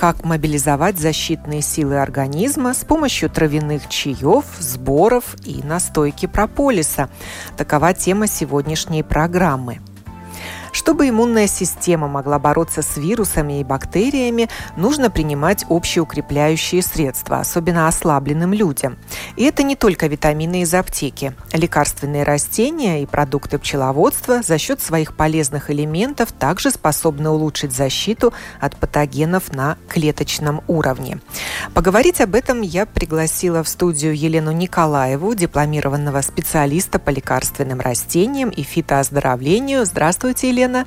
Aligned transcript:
Как 0.00 0.24
мобилизовать 0.24 0.98
защитные 0.98 1.60
силы 1.60 2.00
организма 2.00 2.72
с 2.72 2.86
помощью 2.86 3.28
травяных 3.28 3.86
чаев, 3.90 4.46
сборов 4.58 5.36
и 5.44 5.62
настойки 5.62 6.24
прополиса. 6.24 7.10
Такова 7.58 7.92
тема 7.92 8.26
сегодняшней 8.26 9.02
программы– 9.02 9.80
чтобы 10.72 11.08
иммунная 11.08 11.46
система 11.46 12.08
могла 12.08 12.38
бороться 12.38 12.82
с 12.82 12.96
вирусами 12.96 13.60
и 13.60 13.64
бактериями, 13.64 14.48
нужно 14.76 15.10
принимать 15.10 15.64
общеукрепляющие 15.68 16.82
средства, 16.82 17.40
особенно 17.40 17.88
ослабленным 17.88 18.52
людям. 18.52 18.96
И 19.36 19.44
это 19.44 19.62
не 19.62 19.76
только 19.76 20.06
витамины 20.06 20.62
из 20.62 20.72
аптеки. 20.74 21.34
Лекарственные 21.52 22.22
растения 22.22 23.02
и 23.02 23.06
продукты 23.06 23.58
пчеловодства 23.58 24.42
за 24.42 24.58
счет 24.58 24.80
своих 24.80 25.16
полезных 25.16 25.70
элементов 25.70 26.32
также 26.32 26.70
способны 26.70 27.30
улучшить 27.30 27.72
защиту 27.72 28.32
от 28.60 28.76
патогенов 28.76 29.52
на 29.52 29.76
клеточном 29.88 30.62
уровне. 30.68 31.20
Поговорить 31.74 32.20
об 32.20 32.34
этом 32.34 32.60
я 32.62 32.86
пригласила 32.86 33.62
в 33.62 33.68
студию 33.68 34.16
Елену 34.16 34.52
Николаеву, 34.52 35.34
дипломированного 35.34 36.20
специалиста 36.20 36.98
по 36.98 37.10
лекарственным 37.10 37.80
растениям 37.80 38.50
и 38.50 38.62
фитооздоровлению. 38.62 39.84
Здравствуйте, 39.84 40.48
Елена. 40.48 40.59
Елена. 40.60 40.86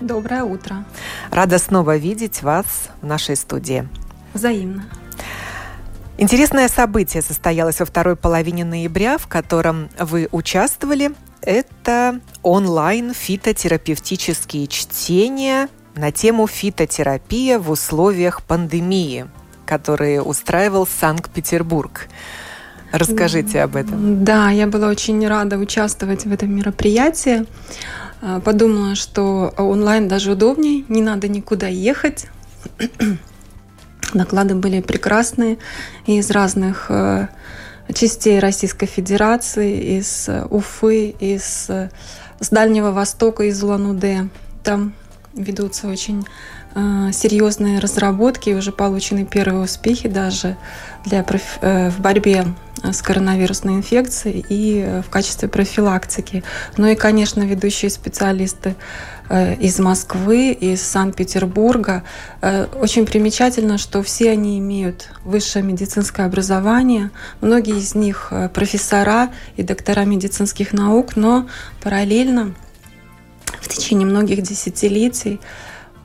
Доброе 0.00 0.42
утро. 0.42 0.84
Рада 1.30 1.58
снова 1.58 1.96
видеть 1.96 2.42
вас 2.42 2.66
в 3.00 3.06
нашей 3.06 3.36
студии. 3.36 3.88
Взаимно. 4.34 4.82
Интересное 6.18 6.68
событие 6.68 7.22
состоялось 7.22 7.78
во 7.78 7.86
второй 7.86 8.16
половине 8.16 8.64
ноября, 8.64 9.18
в 9.18 9.28
котором 9.28 9.90
вы 9.96 10.28
участвовали. 10.32 11.12
Это 11.40 12.18
онлайн-фитотерапевтические 12.42 14.66
чтения 14.66 15.68
на 15.94 16.10
тему 16.10 16.48
фитотерапия 16.48 17.60
в 17.60 17.70
условиях 17.70 18.42
пандемии, 18.42 19.26
которые 19.66 20.20
устраивал 20.20 20.84
Санкт-Петербург. 20.86 22.08
Расскажите 22.90 23.62
об 23.62 23.76
этом. 23.76 24.24
Да, 24.24 24.50
я 24.50 24.66
была 24.66 24.88
очень 24.88 25.24
рада 25.28 25.58
участвовать 25.58 26.26
в 26.26 26.32
этом 26.32 26.52
мероприятии. 26.54 27.46
А, 28.22 28.38
подумала, 28.38 28.94
что 28.94 29.52
онлайн 29.58 30.06
даже 30.06 30.32
удобнее, 30.32 30.84
не 30.88 31.02
надо 31.02 31.26
никуда 31.26 31.66
ехать. 31.66 32.28
Наклады 34.14 34.54
были 34.54 34.80
прекрасные 34.80 35.58
из 36.06 36.30
разных 36.30 36.86
э, 36.88 37.26
частей 37.92 38.38
Российской 38.38 38.86
Федерации, 38.86 39.98
из 39.98 40.28
э, 40.28 40.46
Уфы, 40.48 41.16
из 41.18 41.66
э, 41.68 41.90
с 42.38 42.50
Дальнего 42.50 42.92
Востока, 42.92 43.42
из 43.42 43.60
Улан-Удэ. 43.62 44.28
Там 44.62 44.94
ведутся 45.34 45.88
очень 45.88 46.24
серьезные 47.12 47.78
разработки, 47.78 48.50
уже 48.50 48.72
получены 48.72 49.24
первые 49.24 49.64
успехи 49.64 50.08
даже 50.08 50.56
для, 51.04 51.24
в 51.24 52.00
борьбе 52.00 52.46
с 52.82 53.02
коронавирусной 53.02 53.74
инфекцией 53.74 54.44
и 54.48 54.82
э, 54.84 55.02
в 55.02 55.10
качестве 55.10 55.48
профилактики. 55.48 56.42
Ну 56.76 56.88
и, 56.88 56.94
конечно, 56.94 57.42
ведущие 57.42 57.90
специалисты 57.90 58.74
э, 59.28 59.54
из 59.56 59.78
Москвы, 59.78 60.52
из 60.52 60.82
Санкт-Петербурга. 60.82 62.02
Э, 62.40 62.66
очень 62.80 63.06
примечательно, 63.06 63.78
что 63.78 64.02
все 64.02 64.30
они 64.30 64.58
имеют 64.58 65.10
высшее 65.24 65.64
медицинское 65.64 66.26
образование. 66.26 67.10
Многие 67.40 67.78
из 67.78 67.94
них 67.94 68.32
профессора 68.52 69.30
и 69.56 69.62
доктора 69.62 70.04
медицинских 70.04 70.72
наук, 70.72 71.14
но 71.14 71.46
параллельно 71.82 72.54
в 73.60 73.68
течение 73.68 74.06
многих 74.06 74.42
десятилетий 74.42 75.40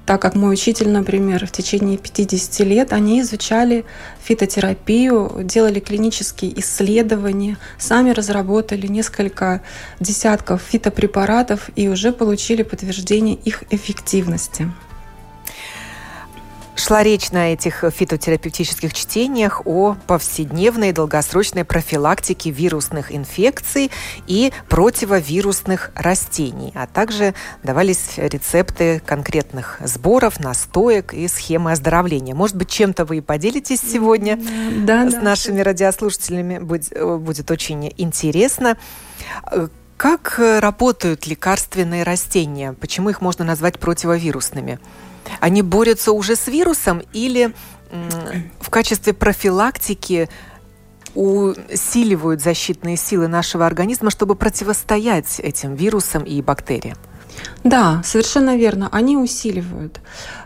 так 0.08 0.22
как 0.22 0.36
мой 0.36 0.54
учитель, 0.54 0.88
например, 0.90 1.46
в 1.46 1.52
течение 1.52 1.98
50 1.98 2.60
лет, 2.66 2.94
они 2.94 3.20
изучали 3.20 3.84
фитотерапию, 4.24 5.42
делали 5.44 5.82
клинические 5.82 6.58
исследования, 6.62 7.58
сами 7.78 8.12
разработали 8.12 8.88
несколько 8.88 9.62
десятков 10.00 10.62
фитопрепаратов 10.62 11.70
и 11.76 11.90
уже 11.90 12.14
получили 12.14 12.64
подтверждение 12.64 13.36
их 13.36 13.66
эффективности. 13.70 14.72
Шла 16.78 17.02
речь 17.02 17.32
на 17.32 17.54
этих 17.54 17.84
фитотерапевтических 17.90 18.94
чтениях 18.94 19.64
о 19.66 19.96
повседневной 20.06 20.92
долгосрочной 20.92 21.66
профилактике 21.66 22.52
вирусных 22.52 23.14
инфекций 23.14 23.90
и 24.28 24.54
противовирусных 24.70 25.90
растений, 25.96 26.72
а 26.76 26.86
также 26.86 27.34
давались 27.64 28.18
рецепты 28.18 29.02
конкретных 29.04 29.80
сборов, 29.84 30.40
настоек 30.40 31.16
и 31.16 31.28
схемы 31.28 31.72
оздоровления. 31.72 32.36
Может 32.36 32.56
быть, 32.56 32.70
чем-то 32.70 33.06
вы 33.06 33.18
и 33.18 33.22
поделитесь 33.22 33.82
сегодня 33.82 34.40
да, 34.86 35.10
с 35.10 35.16
да, 35.16 35.22
нашими 35.22 35.62
радиослушателями. 35.62 36.60
Будет, 36.60 36.94
будет 37.20 37.50
очень 37.50 37.92
интересно. 37.98 38.78
Как 39.98 40.36
работают 40.38 41.26
лекарственные 41.26 42.04
растения? 42.04 42.74
Почему 42.74 43.10
их 43.10 43.20
можно 43.20 43.44
назвать 43.44 43.80
противовирусными? 43.80 44.78
Они 45.40 45.62
борются 45.62 46.12
уже 46.12 46.36
с 46.36 46.48
вирусом 46.48 47.02
или 47.14 47.54
в 48.60 48.70
качестве 48.70 49.14
профилактики 49.14 50.30
усиливают 51.16 52.42
защитные 52.42 52.98
силы 52.98 53.28
нашего 53.28 53.66
организма, 53.66 54.12
чтобы 54.12 54.36
противостоять 54.36 55.40
этим 55.40 55.74
вирусам 55.74 56.24
и 56.24 56.42
бактериям? 56.42 56.98
Да, 57.64 58.02
совершенно 58.04 58.58
верно. 58.58 58.90
Они 58.92 59.18
усиливают. 59.18 60.00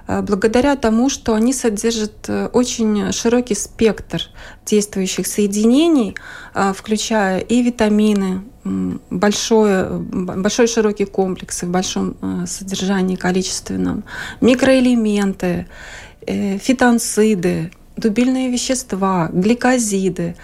Э, 0.08 0.22
благодаря 0.22 0.76
тому, 0.76 1.10
что 1.10 1.34
они 1.34 1.54
содержат 1.54 2.28
э, 2.28 2.50
очень 2.54 3.12
широкий 3.12 3.56
спектр 3.56 4.22
действующих 4.66 5.28
соединений, 5.28 6.16
э, 6.54 6.74
включая 6.76 7.40
и 7.40 7.62
витамины, 7.64 8.42
большой, 9.10 10.00
большой 10.00 10.68
широкий 10.68 11.06
комплекс 11.06 11.64
в 11.64 11.72
большом 11.72 12.16
содержании 12.46 13.16
количественном, 13.16 14.04
микроэлементы, 14.40 15.66
фитонциды, 16.28 17.72
дубильные 17.98 18.52
вещества, 18.52 19.32
гликозиды, 19.34 20.36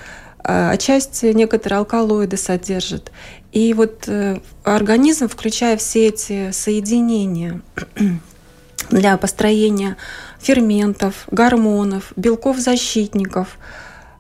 отчасти 0.48 1.28
некоторые 1.28 1.80
алкалоиды 1.80 2.38
содержат. 2.38 3.12
И 3.52 3.74
вот 3.74 4.06
э, 4.08 4.40
организм, 4.64 5.28
включая 5.28 5.78
все 5.78 6.08
эти 6.08 6.52
соединения 6.52 7.62
для 8.90 9.18
построения 9.18 9.98
ферментов, 10.40 11.28
гормонов, 11.32 12.14
белков-защитников, 12.16 13.58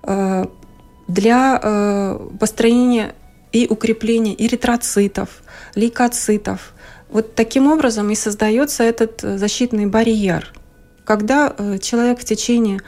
э, 0.03 0.45
для 1.07 1.59
э, 1.61 2.19
построения 2.39 3.15
и 3.53 3.67
укрепления 3.69 4.35
эритроцитов, 4.37 5.29
лейкоцитов. 5.75 6.73
Вот 7.09 7.35
таким 7.35 7.71
образом 7.71 8.09
и 8.09 8.15
создается 8.15 8.83
этот 8.83 9.21
защитный 9.21 9.85
барьер. 9.85 10.53
Когда 11.05 11.55
человек 11.79 12.19
в 12.19 12.25
течение 12.25 12.81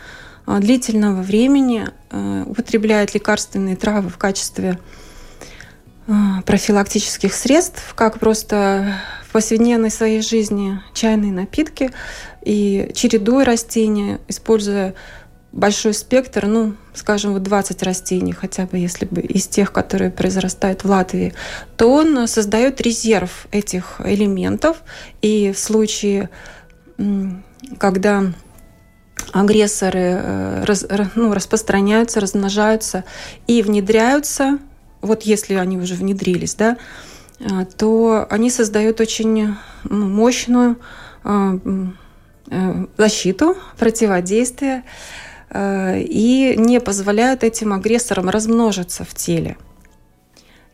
длительного 0.58 1.22
времени 1.22 1.88
употребляет 2.48 3.14
лекарственные 3.14 3.76
травы 3.76 4.10
в 4.10 4.18
качестве 4.18 4.80
а, 6.08 6.42
профилактических 6.42 7.32
средств, 7.36 7.94
как 7.94 8.20
просто 8.20 8.96
в 9.28 9.32
повседневной 9.32 9.92
своей 9.92 10.24
жизни 10.24 10.82
чайные 10.96 11.32
напитки 11.32 11.92
и 12.42 12.92
чередуя 12.96 13.46
растения, 13.46 14.20
используя 14.28 14.96
большой 15.52 15.94
спектр, 15.94 16.48
ну, 16.48 16.76
скажем, 16.96 17.34
вот 17.34 17.44
20 17.44 17.84
растений, 17.84 18.34
хотя 18.34 18.66
бы 18.66 18.78
если 18.78 19.06
бы 19.06 19.22
из 19.22 19.48
тех, 19.48 19.72
которые 19.72 20.10
произрастают 20.10 20.84
в 20.84 20.90
Латвии, 20.90 21.36
то 21.78 21.92
он 21.92 22.28
создает 22.28 22.82
резерв 22.82 23.46
этих 23.52 24.02
элементов. 24.04 24.78
И 25.22 25.52
в 25.52 25.60
случае, 25.60 26.32
когда 27.78 28.34
агрессоры 29.32 30.22
э, 30.22 31.06
ну, 31.16 31.34
распространяются, 31.34 32.20
размножаются 32.20 33.04
и 33.48 33.62
внедряются 33.62 34.60
вот 35.02 35.24
если 35.24 35.54
они 35.54 35.78
уже 35.78 35.96
внедрились, 35.96 36.56
да, 36.56 36.78
а, 37.40 37.66
то 37.66 38.28
они 38.30 38.50
создают 38.50 39.00
очень 39.00 39.56
ну, 39.84 40.08
мощную 40.08 40.78
э, 41.24 41.58
защиту, 42.98 43.56
противодействие 43.78 44.84
и 45.56 46.56
не 46.58 46.80
позволяют 46.80 47.44
этим 47.44 47.74
агрессорам 47.74 48.30
размножиться 48.30 49.04
в 49.04 49.14
теле. 49.16 49.58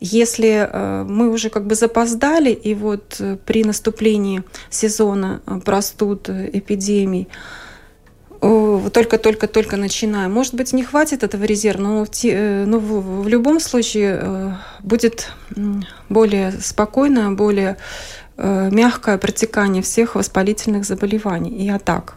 Если 0.02 0.70
мы 1.06 1.30
уже 1.30 1.50
как 1.50 1.66
бы 1.66 1.76
запоздали, 1.76 2.52
и 2.52 2.74
вот 2.76 3.22
при 3.46 3.64
наступлении 3.64 4.44
сезона 4.70 5.42
простуд, 5.64 6.30
эпидемий, 6.30 7.30
только-только-только 8.40 9.78
начинаем. 9.78 10.32
Может 10.32 10.54
быть, 10.56 10.74
не 10.74 10.84
хватит 10.84 11.24
этого 11.24 11.44
резерва, 11.44 11.82
но, 11.82 12.06
э, 12.24 12.66
но 12.66 12.80
в, 12.80 13.24
в 13.24 13.28
любом 13.28 13.60
случае 13.60 14.20
э, 14.22 14.52
будет 14.84 15.30
более 16.10 16.52
спокойное, 16.52 17.32
более 17.32 17.78
э, 18.38 18.70
мягкое 18.72 19.18
протекание 19.18 19.82
всех 19.82 20.16
воспалительных 20.16 20.86
заболеваний 20.86 21.52
и 21.52 21.70
атак. 21.70 22.16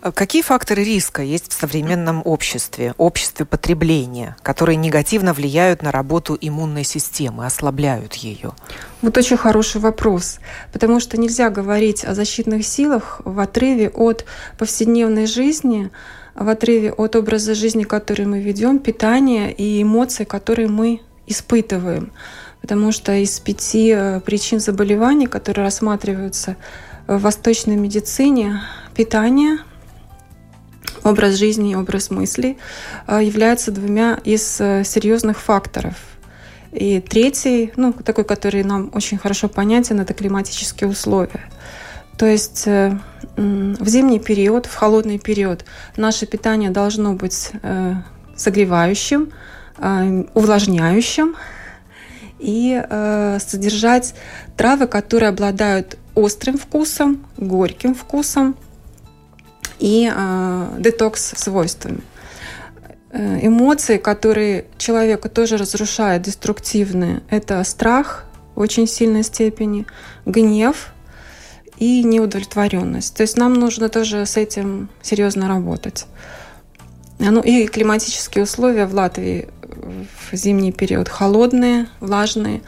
А 0.00 0.12
какие 0.12 0.42
факторы 0.42 0.84
риска 0.84 1.22
есть 1.22 1.50
в 1.50 1.58
современном 1.58 2.22
обществе, 2.24 2.94
обществе 2.96 3.44
потребления, 3.44 4.36
которые 4.42 4.76
негативно 4.76 5.32
влияют 5.32 5.82
на 5.82 5.92
работу 5.92 6.36
иммунной 6.40 6.84
системы, 6.84 7.46
ослабляют 7.46 8.14
ее? 8.14 8.52
Вот 9.02 9.16
очень 9.16 9.36
хороший 9.36 9.80
вопрос, 9.80 10.38
потому 10.72 11.00
что 11.00 11.18
нельзя 11.18 11.50
говорить 11.50 12.04
о 12.04 12.14
защитных 12.14 12.66
силах 12.66 13.20
в 13.24 13.38
отрыве 13.40 13.88
от 13.90 14.24
повседневной 14.58 15.26
жизни, 15.26 15.90
в 16.34 16.48
отрыве 16.48 16.92
от 16.92 17.16
образа 17.16 17.54
жизни, 17.54 17.84
который 17.84 18.26
мы 18.26 18.40
ведем, 18.40 18.78
питания 18.78 19.52
и 19.52 19.82
эмоций, 19.82 20.26
которые 20.26 20.68
мы 20.68 21.00
испытываем. 21.26 22.12
Потому 22.60 22.92
что 22.92 23.12
из 23.12 23.38
пяти 23.40 23.92
э, 23.94 24.20
причин 24.20 24.60
заболеваний, 24.60 25.26
которые 25.26 25.64
рассматриваются 25.64 26.56
в 27.06 27.18
восточной 27.20 27.76
медицине, 27.76 28.60
питание, 28.96 29.58
образ 31.04 31.34
жизни 31.34 31.72
и 31.72 31.74
образ 31.74 32.10
мысли 32.10 32.56
э, 33.06 33.20
являются 33.22 33.70
двумя 33.70 34.18
из 34.24 34.60
э, 34.60 34.84
серьезных 34.84 35.38
факторов. 35.40 35.94
И 36.72 37.00
третий, 37.00 37.72
ну, 37.76 37.92
такой, 37.92 38.24
который 38.24 38.64
нам 38.64 38.90
очень 38.92 39.18
хорошо 39.18 39.48
понятен, 39.48 40.00
это 40.00 40.14
климатические 40.14 40.90
условия. 40.90 41.44
То 42.18 42.26
есть 42.26 42.66
э, 42.66 42.98
в 43.36 43.88
зимний 43.88 44.18
период, 44.18 44.66
в 44.66 44.74
холодный 44.74 45.18
период 45.18 45.64
наше 45.96 46.26
питание 46.26 46.70
должно 46.70 47.12
быть 47.12 47.52
согревающим, 48.34 49.30
увлажняющим 50.34 51.36
и 52.38 52.82
содержать 53.38 54.14
травы, 54.56 54.86
которые 54.86 55.28
обладают 55.28 55.98
острым 56.14 56.56
вкусом, 56.56 57.26
горьким 57.36 57.94
вкусом, 57.94 58.56
и 59.78 60.10
э, 60.14 60.68
детокс-свойствами. 60.78 62.00
Э, 63.10 63.46
эмоции, 63.46 63.96
которые 63.96 64.66
человека 64.78 65.28
тоже 65.28 65.56
разрушают, 65.56 66.22
деструктивные, 66.22 67.22
это 67.30 67.62
страх 67.64 68.24
в 68.54 68.60
очень 68.60 68.86
сильной 68.86 69.22
степени, 69.22 69.86
гнев 70.24 70.92
и 71.78 72.02
неудовлетворенность. 72.02 73.16
То 73.16 73.22
есть 73.22 73.36
нам 73.36 73.54
нужно 73.54 73.88
тоже 73.88 74.26
с 74.26 74.36
этим 74.36 74.88
серьезно 75.02 75.48
работать. 75.48 76.06
Ну 77.18 77.40
и 77.40 77.66
климатические 77.66 78.44
условия 78.44 78.86
в 78.86 78.94
Латвии 78.94 79.48
в 80.30 80.36
зимний 80.36 80.72
период 80.72 81.08
холодные, 81.08 81.86
влажные. 82.00 82.62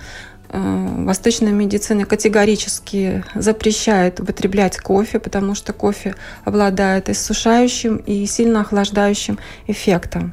Э, 0.50 1.04
восточная 1.04 1.52
медицина 1.52 2.06
категорически 2.06 3.24
запрещает 3.34 4.20
употреблять 4.20 4.78
кофе, 4.78 5.18
потому 5.18 5.54
что 5.54 5.72
кофе 5.72 6.14
обладает 6.44 7.10
иссушающим 7.10 7.96
и 7.96 8.24
сильно 8.26 8.62
охлаждающим 8.62 9.38
эффектом. 9.66 10.32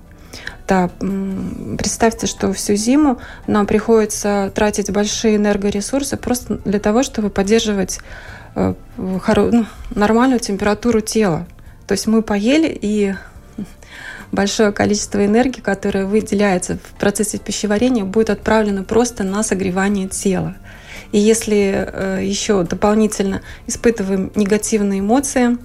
Да, 0.67 0.89
представьте, 1.77 2.27
что 2.27 2.51
всю 2.53 2.75
зиму 2.75 3.19
нам 3.45 3.67
приходится 3.67 4.51
тратить 4.56 4.89
большие 4.91 5.35
энергоресурсы 5.35 6.18
просто 6.18 6.59
для 6.65 6.79
того, 6.79 7.03
чтобы 7.03 7.29
поддерживать 7.29 8.00
э, 8.56 8.73
ну, 8.97 9.65
нормальную 9.91 10.39
температуру 10.39 11.01
тела. 11.01 11.45
То 11.88 11.91
есть 11.91 12.07
мы 12.07 12.23
поели 12.23 12.77
и 12.81 13.13
большое 14.35 14.71
количество 14.71 15.25
энергии, 15.25 15.61
которое 15.61 16.05
выделяется 16.05 16.77
в 16.77 16.99
процессе 16.99 17.37
пищеварения, 17.37 18.03
будет 18.03 18.29
отправлено 18.29 18.83
просто 18.83 19.23
на 19.23 19.43
согревание 19.43 20.07
тела. 20.07 20.55
И 21.11 21.19
если 21.19 21.87
э, 21.87 22.19
еще 22.23 22.63
дополнительно 22.63 23.41
испытываем 23.67 24.31
негативные 24.35 24.99
эмоции, 24.99 25.57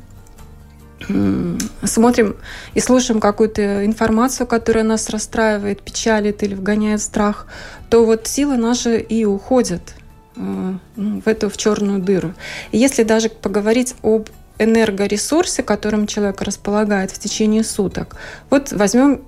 смотрим 1.85 2.37
и 2.75 2.81
слушаем 2.81 3.21
какую-то 3.21 3.85
информацию, 3.87 4.47
которая 4.47 4.85
нас 4.85 5.09
расстраивает, 5.09 5.83
печалит 5.83 6.43
или 6.43 6.55
вгоняет 6.55 7.01
страх, 7.01 7.47
то 7.89 8.05
вот 8.05 8.27
силы 8.27 8.57
наши 8.57 8.99
и 8.99 9.25
уходят 9.25 9.95
э, 10.37 10.75
в 10.97 11.27
эту 11.27 11.49
в 11.49 11.57
черную 11.57 12.01
дыру. 12.01 12.35
И 12.71 12.79
если 12.79 13.03
даже 13.03 13.29
поговорить 13.29 13.95
об 14.03 14.29
энергоресурсе, 14.61 15.63
которым 15.63 16.07
человек 16.07 16.43
располагает 16.43 17.11
в 17.11 17.19
течение 17.19 17.65
суток. 17.65 18.17
Вот 18.51 18.73
возьмем 18.73 19.23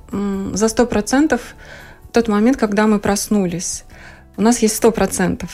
за 0.54 0.66
100% 0.66 1.40
тот 2.12 2.28
момент, 2.28 2.58
когда 2.58 2.86
мы 2.86 2.98
проснулись. 2.98 3.84
У 4.36 4.42
нас 4.42 4.58
есть 4.58 4.82
100%. 4.82 5.48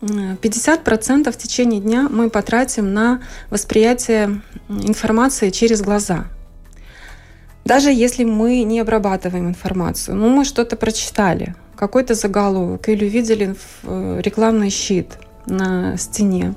50% 0.00 1.32
в 1.32 1.36
течение 1.36 1.80
дня 1.80 2.08
мы 2.08 2.30
потратим 2.30 2.94
на 2.94 3.20
восприятие 3.50 4.40
информации 4.68 5.50
через 5.50 5.82
глаза. 5.82 6.26
Даже 7.64 7.90
если 7.90 8.24
мы 8.24 8.62
не 8.62 8.80
обрабатываем 8.80 9.48
информацию, 9.48 10.16
ну 10.16 10.28
мы 10.28 10.44
что-то 10.44 10.76
прочитали, 10.76 11.56
какой-то 11.74 12.14
заголовок 12.14 12.88
или 12.88 13.04
увидели 13.04 13.56
э, 13.82 14.20
рекламный 14.22 14.70
щит 14.70 15.18
на 15.46 15.96
стене, 15.96 16.54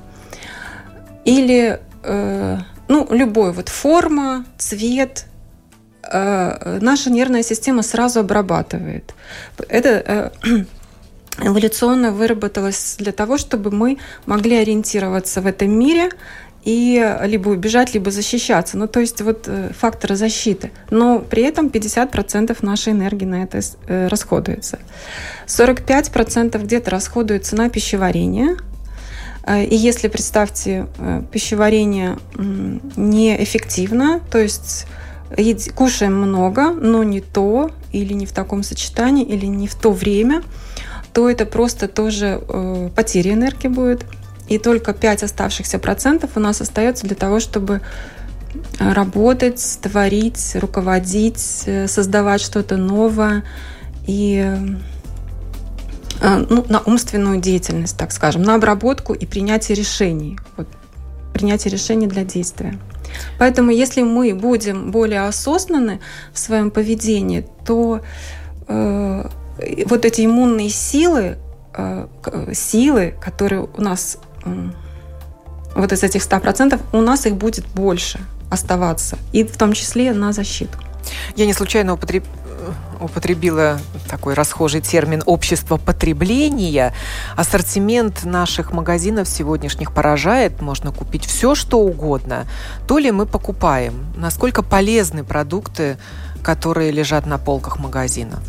или 1.26 1.82
э, 2.04 2.58
ну, 2.88 3.08
любой, 3.12 3.52
вот 3.52 3.70
форма, 3.70 4.46
цвет, 4.58 5.26
э, 6.12 6.80
наша 6.82 7.10
нервная 7.10 7.44
система 7.44 7.84
сразу 7.84 8.20
обрабатывает. 8.20 9.14
Это 9.70 9.90
э, 10.44 10.66
эволюционно 11.40 12.12
выработалось 12.12 12.96
для 12.98 13.12
того, 13.12 13.38
чтобы 13.38 13.72
мы 13.72 13.98
могли 14.26 14.58
ориентироваться 14.58 15.42
в 15.42 15.48
этом 15.48 15.72
мире 15.72 16.10
и 16.64 17.18
либо 17.24 17.50
убежать, 17.50 17.96
либо 17.96 18.12
защищаться. 18.12 18.78
Ну, 18.78 18.88
то 18.88 19.00
есть 19.00 19.20
вот 19.22 19.50
факторы 19.80 20.16
защиты. 20.16 20.72
Но 20.92 21.18
при 21.18 21.42
этом 21.42 21.68
50% 21.68 22.56
нашей 22.62 22.94
энергии 22.94 23.26
на 23.26 23.42
это 23.42 23.62
расходуется. 23.88 24.78
45% 25.48 26.62
где-то 26.62 26.92
расходуется 26.92 27.56
на 27.56 27.70
пищеварение– 27.70 28.58
и 29.48 29.76
если, 29.76 30.08
представьте, 30.08 30.88
э, 30.98 31.24
пищеварение 31.32 32.18
неэффективно, 32.96 34.22
то 34.32 34.38
есть 34.38 34.86
кушаем 35.76 36.16
много, 36.16 36.72
но 36.72 37.04
не 37.04 37.22
то, 37.22 37.72
или 37.92 38.14
не 38.14 38.26
в 38.26 38.34
таком 38.34 38.64
сочетании, 38.64 39.24
или 39.24 39.46
не 39.46 39.68
в 39.68 39.76
то 39.76 39.92
время, 39.92 40.44
то 41.14 41.30
это 41.30 41.46
просто 41.46 41.88
тоже 41.88 42.42
э, 42.48 42.90
потеря 42.96 43.34
энергии 43.34 43.68
будет. 43.68 44.06
И 44.50 44.58
только 44.58 44.94
5 44.94 45.24
оставшихся 45.24 45.80
процентов 45.80 46.32
у 46.36 46.40
нас 46.40 46.60
остается 46.62 47.08
для 47.08 47.16
того, 47.16 47.40
чтобы 47.40 47.82
работать, 48.80 49.80
творить, 49.82 50.56
руководить, 50.56 51.40
создавать 51.88 52.42
что-то 52.42 52.76
новое 52.76 53.44
и 54.06 54.44
Э, 54.44 54.58
ну, 56.22 56.66
на 56.70 56.80
умственную 56.82 57.40
деятельность, 57.40 57.98
так 57.98 58.12
скажем, 58.12 58.44
на 58.44 58.56
обработку 58.56 59.14
и 59.14 59.26
принятие 59.26 59.76
решений. 59.76 60.40
Вот, 60.58 60.68
принятие 61.34 61.72
решений 61.72 62.08
для 62.08 62.24
действия. 62.24 62.78
Поэтому, 63.38 63.72
если 63.72 64.04
мы 64.04 64.34
будем 64.34 64.92
более 64.92 65.28
осознаны 65.28 66.00
в 66.34 66.40
своем 66.40 66.72
поведении, 66.72 67.46
то 67.66 68.02
э, 68.68 69.30
вот 69.86 70.06
эти 70.06 70.26
иммунные 70.26 70.70
силы, 70.70 71.38
э, 71.76 72.08
силы, 72.54 73.16
которые 73.22 73.68
у 73.76 73.82
нас 73.82 74.18
э, 74.46 74.70
вот 75.76 75.92
из 75.92 76.04
этих 76.04 76.22
100%, 76.22 76.80
у 76.94 77.02
нас 77.02 77.26
их 77.26 77.36
будет 77.36 77.66
больше 77.68 78.20
оставаться, 78.50 79.18
и 79.32 79.44
в 79.44 79.58
том 79.58 79.74
числе 79.74 80.14
на 80.14 80.34
защиту. 80.34 80.78
Я 81.36 81.46
не 81.46 81.54
случайно 81.54 81.94
употреб 81.94 82.24
употребила 83.00 83.80
такой 84.08 84.34
расхожий 84.34 84.82
термин 84.82 85.24
«общество 85.26 85.78
потребления». 85.78 86.94
Ассортимент 87.36 88.24
наших 88.24 88.72
магазинов 88.72 89.28
сегодняшних 89.28 89.94
поражает. 89.94 90.62
Можно 90.62 90.92
купить 90.92 91.26
все, 91.26 91.56
что 91.56 91.80
угодно. 91.80 92.46
То 92.88 92.98
ли 92.98 93.12
мы 93.12 93.26
покупаем? 93.26 94.06
Насколько 94.16 94.64
полезны 94.64 95.24
продукты, 95.24 95.98
которые 96.44 96.92
лежат 96.92 97.26
на 97.26 97.38
полках 97.38 97.80
магазинов? 97.80 98.40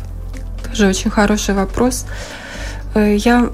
Тоже 0.65 0.87
очень 0.87 1.11
хороший 1.11 1.55
вопрос. 1.55 2.05
Э, 2.95 3.15
я 3.15 3.49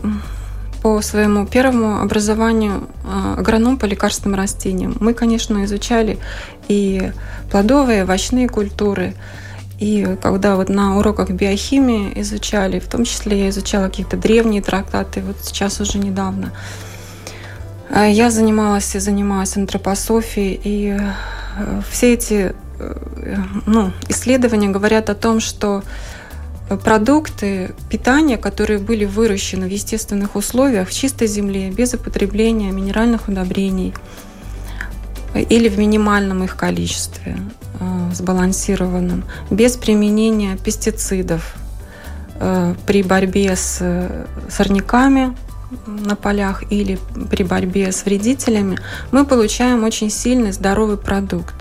по 0.82 1.02
своему 1.02 1.46
первому 1.46 2.02
образованию 2.02 2.88
агроном 3.38 3.78
по 3.78 3.86
лекарственным 3.86 4.40
растениям. 4.40 4.96
Мы, 5.00 5.14
конечно, 5.14 5.64
изучали 5.66 6.20
и 6.68 7.12
плодовые, 7.52 8.04
овощные 8.04 8.48
культуры, 8.48 9.14
и 9.80 10.18
когда 10.22 10.58
вот 10.58 10.70
на 10.70 10.98
уроках 10.98 11.30
биохимии 11.30 12.12
изучали, 12.18 12.80
в 12.80 12.88
том 12.88 13.06
числе 13.06 13.44
я 13.46 13.50
изучала 13.50 13.86
какие-то 13.86 14.18
древние 14.18 14.62
трактаты, 14.62 15.22
вот 15.22 15.38
сейчас 15.42 15.80
уже 15.80 15.98
недавно, 15.98 16.52
я 17.90 18.30
занималась 18.30 18.96
и 18.96 19.00
занимаюсь 19.00 19.56
антропософией, 19.58 20.60
и 20.64 20.98
э, 21.00 21.82
все 21.90 22.14
эти 22.14 22.54
э, 22.80 23.36
ну, 23.66 23.92
исследования 24.08 24.70
говорят 24.70 25.10
о 25.10 25.16
том, 25.16 25.40
что 25.40 25.84
продукты 26.84 27.74
питания, 27.90 28.38
которые 28.38 28.78
были 28.78 29.06
выращены 29.06 29.68
в 29.68 29.72
естественных 29.72 30.36
условиях, 30.36 30.90
в 30.90 30.94
чистой 30.94 31.28
земле, 31.28 31.72
без 31.72 31.94
употребления 31.96 32.72
минеральных 32.72 33.28
удобрений 33.28 33.94
или 35.34 35.68
в 35.68 35.80
минимальном 35.80 36.44
их 36.44 36.56
количестве, 36.56 37.38
э, 37.80 38.12
сбалансированном, 38.14 39.24
без 39.50 39.78
применения 39.78 40.58
пестицидов 40.58 41.56
при 42.86 43.04
борьбе 43.04 43.54
с 43.54 43.84
сорняками, 44.50 45.36
на 45.86 46.16
полях 46.16 46.64
или 46.72 47.00
при 47.30 47.44
борьбе 47.44 47.92
с 47.92 48.06
вредителями, 48.06 48.80
мы 49.12 49.26
получаем 49.26 49.84
очень 49.84 50.10
сильный 50.10 50.52
здоровый 50.52 50.98
продукт, 50.98 51.56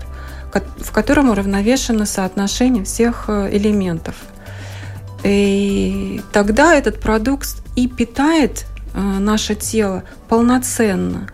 в 0.77 0.91
котором 0.91 1.29
уравновешено 1.29 2.05
соотношение 2.05 2.83
всех 2.83 3.25
э, 3.27 3.49
элементов. 3.55 4.15
И 5.23 6.21
тогда 6.31 6.75
этот 6.75 6.99
продукт 6.99 7.57
и 7.75 7.87
питает 7.87 8.65
э, 8.93 8.99
наше 8.99 9.55
тело 9.55 10.03
полноценно 10.27 11.29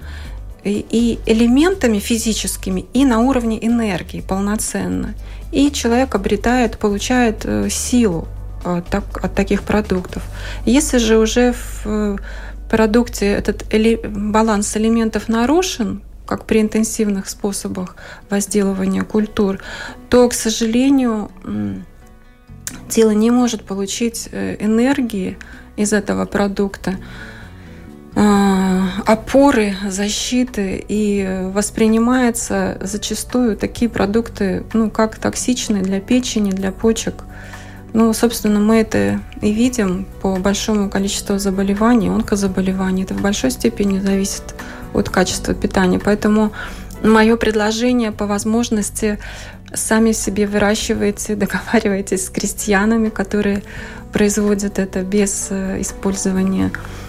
и 0.66 1.20
элементами 1.26 2.00
физическими, 2.00 2.86
и 2.94 3.06
на 3.06 3.20
уровне 3.20 3.66
энергии 3.66 4.22
полноценно. 4.22 5.14
И 5.52 5.72
человек 5.72 6.16
обретает, 6.16 6.78
получает 6.78 7.46
э, 7.46 7.70
силу 7.70 8.28
от, 8.64 8.94
от 8.96 9.36
таких 9.36 9.64
продуктов. 9.64 10.24
Если 10.66 10.98
же 10.98 11.18
уже 11.18 11.54
в 11.84 12.18
продукте 12.70 13.28
этот 13.28 13.72
эли 13.72 13.96
баланс 13.96 14.76
элементов 14.76 15.30
нарушен, 15.30 16.02
как 16.26 16.46
при 16.46 16.62
интенсивных 16.62 17.30
способах 17.30 17.96
возделывания 18.30 19.04
культур, 19.04 19.60
то, 20.10 20.28
к 20.28 20.34
сожалению, 20.34 21.30
тело 22.90 23.12
не 23.12 23.32
может 23.32 23.64
получить 23.64 24.30
э, 24.32 24.58
энергии 24.60 25.38
из 25.78 25.94
этого 25.94 26.26
продукта, 26.26 26.98
опоры, 28.16 29.76
защиты, 29.88 30.84
и 30.88 31.50
воспринимается 31.54 32.78
зачастую 32.82 33.58
такие 33.58 33.90
продукты, 33.90 34.64
ну, 34.74 34.90
как 34.90 35.18
токсичные 35.18 35.84
для 35.84 36.00
печени, 36.00 36.52
для 36.52 36.72
почек– 36.72 37.24
ну, 37.96 38.12
собственно, 38.12 38.60
мы 38.60 38.82
это 38.82 39.22
и 39.42 39.54
видим 39.54 40.06
по 40.22 40.36
большому 40.36 40.90
количеству 40.90 41.38
заболеваний, 41.38 42.10
онкозаболеваний. 42.10 43.04
Это 43.04 43.14
в 43.14 43.22
большой 43.22 43.52
степени 43.52 44.00
зависит 44.00 44.54
от 44.94 45.10
качества 45.10 45.54
питания. 45.54 45.98
Поэтому 45.98 46.52
мое 47.02 47.38
предложение 47.38 48.12
по 48.12 48.26
возможности 48.28 49.18
сами 49.74 50.12
себе 50.12 50.46
выращивайте, 50.46 51.36
договаривайтесь 51.38 52.26
с 52.26 52.30
крестьянами, 52.30 53.08
которые 53.08 53.64
производят 54.12 54.78
это 54.78 55.02
без 55.02 55.48
э, 55.52 55.80
использования 55.80 56.72
Э, 56.74 57.05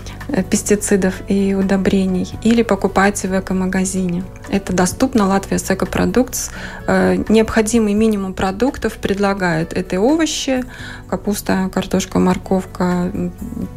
пестицидов 0.51 1.15
и 1.29 1.55
удобрений, 1.55 2.29
или 2.43 2.63
покупайте 2.63 3.29
в 3.29 3.39
эко-магазине. 3.39 4.25
Это 4.49 4.73
доступно, 4.73 5.27
Латвия 5.27 5.59
с 5.59 5.71
Экопродуктс. 5.71 6.51
Э, 6.87 7.17
необходимый 7.29 7.95
минимум 7.95 8.35
продуктов 8.35 8.95
предлагает. 8.95 9.73
Это 9.73 10.01
овощи, 10.01 10.65
капуста, 11.09 11.71
картошка, 11.73 12.19
морковка, 12.19 13.11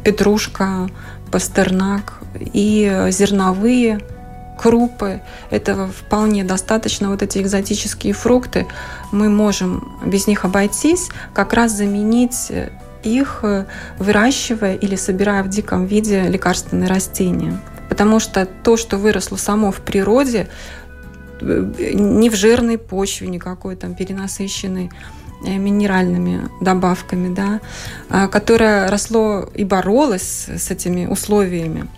петрушка, 0.04 0.88
пастернак 1.30 2.14
и 2.38 3.06
зерновые 3.10 4.00
крупы. 4.60 5.22
Этого 5.50 5.88
вполне 5.88 6.44
достаточно. 6.44 7.10
Вот 7.10 7.22
эти 7.22 7.38
экзотические 7.38 8.12
фрукты 8.12 8.66
мы 9.10 9.28
можем 9.28 10.00
без 10.04 10.26
них 10.26 10.44
обойтись, 10.44 11.08
как 11.32 11.54
раз 11.54 11.72
заменить 11.72 12.52
их 13.02 13.40
э, 13.42 13.66
выращивая 13.98 14.74
или 14.74 14.96
собирая 14.96 15.42
в 15.42 15.48
диком 15.48 15.86
виде 15.86 16.22
лекарственные 16.22 16.88
растения. 16.88 17.60
Потому 17.88 18.20
что 18.20 18.46
то, 18.46 18.76
что 18.76 18.98
выросло 18.98 19.36
само 19.36 19.72
в 19.72 19.80
природе, 19.80 20.48
э, 21.40 21.92
не 21.94 22.30
в 22.30 22.34
жирной 22.34 22.78
почве 22.78 23.28
никакой 23.28 23.76
там 23.76 23.94
перенасыщенной 23.94 24.90
э, 25.44 25.56
минеральными 25.56 26.48
добавками, 26.60 27.34
да, 27.34 27.60
а, 28.08 28.28
которое 28.28 28.88
росло 28.88 29.48
и 29.54 29.64
боролось 29.64 30.46
с 30.48 30.70
этими 30.70 31.06
условиями 31.06 31.88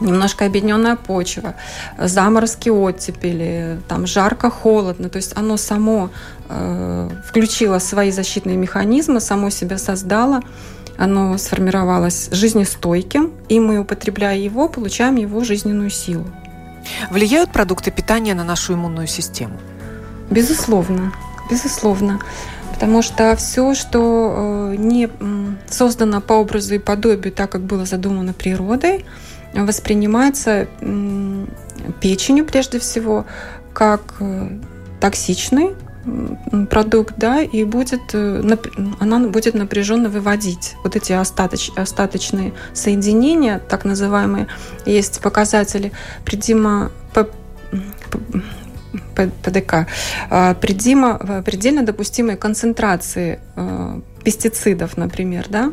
немножко 0.00 0.46
объединенная 0.46 0.96
почва, 0.96 1.54
заморозки, 1.98 2.68
оттепели, 2.68 3.80
там 3.88 4.06
жарко, 4.06 4.50
холодно. 4.50 5.08
То 5.08 5.16
есть 5.16 5.36
оно 5.36 5.56
само 5.56 6.10
э, 6.48 7.10
включило 7.28 7.78
свои 7.78 8.10
защитные 8.10 8.56
механизмы, 8.56 9.20
само 9.20 9.50
себя 9.50 9.78
создало, 9.78 10.42
оно 10.98 11.38
сформировалось 11.38 12.28
жизнестойким, 12.30 13.32
и 13.48 13.60
мы, 13.60 13.78
употребляя 13.78 14.36
его, 14.36 14.68
получаем 14.68 15.16
его 15.16 15.44
жизненную 15.44 15.90
силу. 15.90 16.26
Влияют 17.10 17.52
продукты 17.52 17.90
питания 17.90 18.34
на 18.34 18.44
нашу 18.44 18.74
иммунную 18.74 19.06
систему? 19.06 19.58
Безусловно, 20.30 21.12
безусловно. 21.50 22.20
Потому 22.72 23.02
что 23.02 23.36
все, 23.36 23.74
что 23.74 24.70
э, 24.72 24.76
не 24.78 25.10
создано 25.68 26.20
по 26.20 26.34
образу 26.34 26.74
и 26.74 26.78
подобию, 26.78 27.32
так 27.32 27.50
как 27.50 27.60
было 27.60 27.84
задумано 27.84 28.32
природой, 28.32 29.04
воспринимается 29.54 30.68
печенью 32.00 32.44
прежде 32.44 32.78
всего 32.78 33.26
как 33.72 34.14
э, 34.20 34.48
токсичный 35.00 35.74
продукт, 36.70 37.14
да, 37.16 37.42
и 37.42 37.64
будет, 37.64 38.14
э, 38.14 38.42
она 39.00 39.18
будет 39.28 39.54
напряженно 39.54 40.08
выводить 40.08 40.74
вот 40.82 40.96
эти 40.96 41.12
остаточ, 41.12 41.70
остаточные 41.76 42.52
соединения, 42.72 43.58
так 43.58 43.84
называемые, 43.84 44.48
есть 44.86 45.20
показатели 45.20 45.92
предима 46.24 46.90
ПДК, 49.14 49.86
а, 50.30 50.54
предельно, 50.54 51.42
предельно 51.44 51.84
допустимой 51.84 52.36
концентрации 52.36 53.40
э, 53.56 54.00
пестицидов, 54.24 54.96
например, 54.96 55.46
да, 55.48 55.72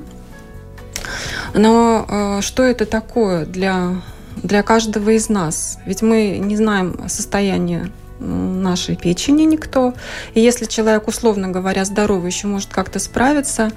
но 1.54 2.06
э, 2.08 2.42
что 2.42 2.64
это 2.64 2.86
такое 2.86 3.46
для, 3.46 4.02
для 4.44 4.64
каждого 4.64 5.12
из 5.12 5.30
нас? 5.30 5.80
Ведь 5.86 6.02
мы 6.02 6.38
не 6.38 6.56
знаем 6.56 7.08
состояние 7.08 7.92
нашей 8.20 8.96
печени 8.96 9.44
никто. 9.44 9.94
И 10.34 10.42
если 10.42 10.66
человек, 10.66 11.08
условно 11.08 11.50
говоря, 11.50 11.86
здоровый, 11.86 12.32
еще 12.32 12.48
может 12.48 12.70
как-то 12.70 13.00
справиться, 13.00 13.72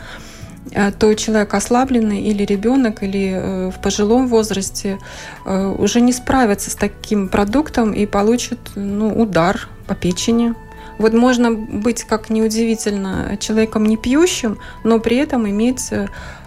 э, 0.72 0.92
то 0.92 1.12
человек 1.14 1.52
ослабленный 1.54 2.22
или 2.22 2.44
ребенок, 2.44 3.02
или 3.02 3.32
э, 3.34 3.70
в 3.70 3.80
пожилом 3.80 4.28
возрасте 4.28 4.98
уже 5.44 6.00
не 6.00 6.12
справится 6.12 6.70
с 6.70 6.74
таким 6.74 7.28
продуктом 7.28 7.92
и 7.92 8.06
получит 8.06 8.58
ну, 8.74 9.08
удар 9.08 9.68
по 9.86 9.94
печени. 9.94 10.54
Вот 10.98 11.14
можно 11.14 11.50
быть, 11.52 12.04
как 12.04 12.28
неудивительно, 12.28 13.38
человеком 13.40 13.86
не 13.86 13.96
пьющим, 13.96 14.58
но 14.84 14.98
при 15.00 15.16
этом 15.16 15.48
иметь 15.48 15.90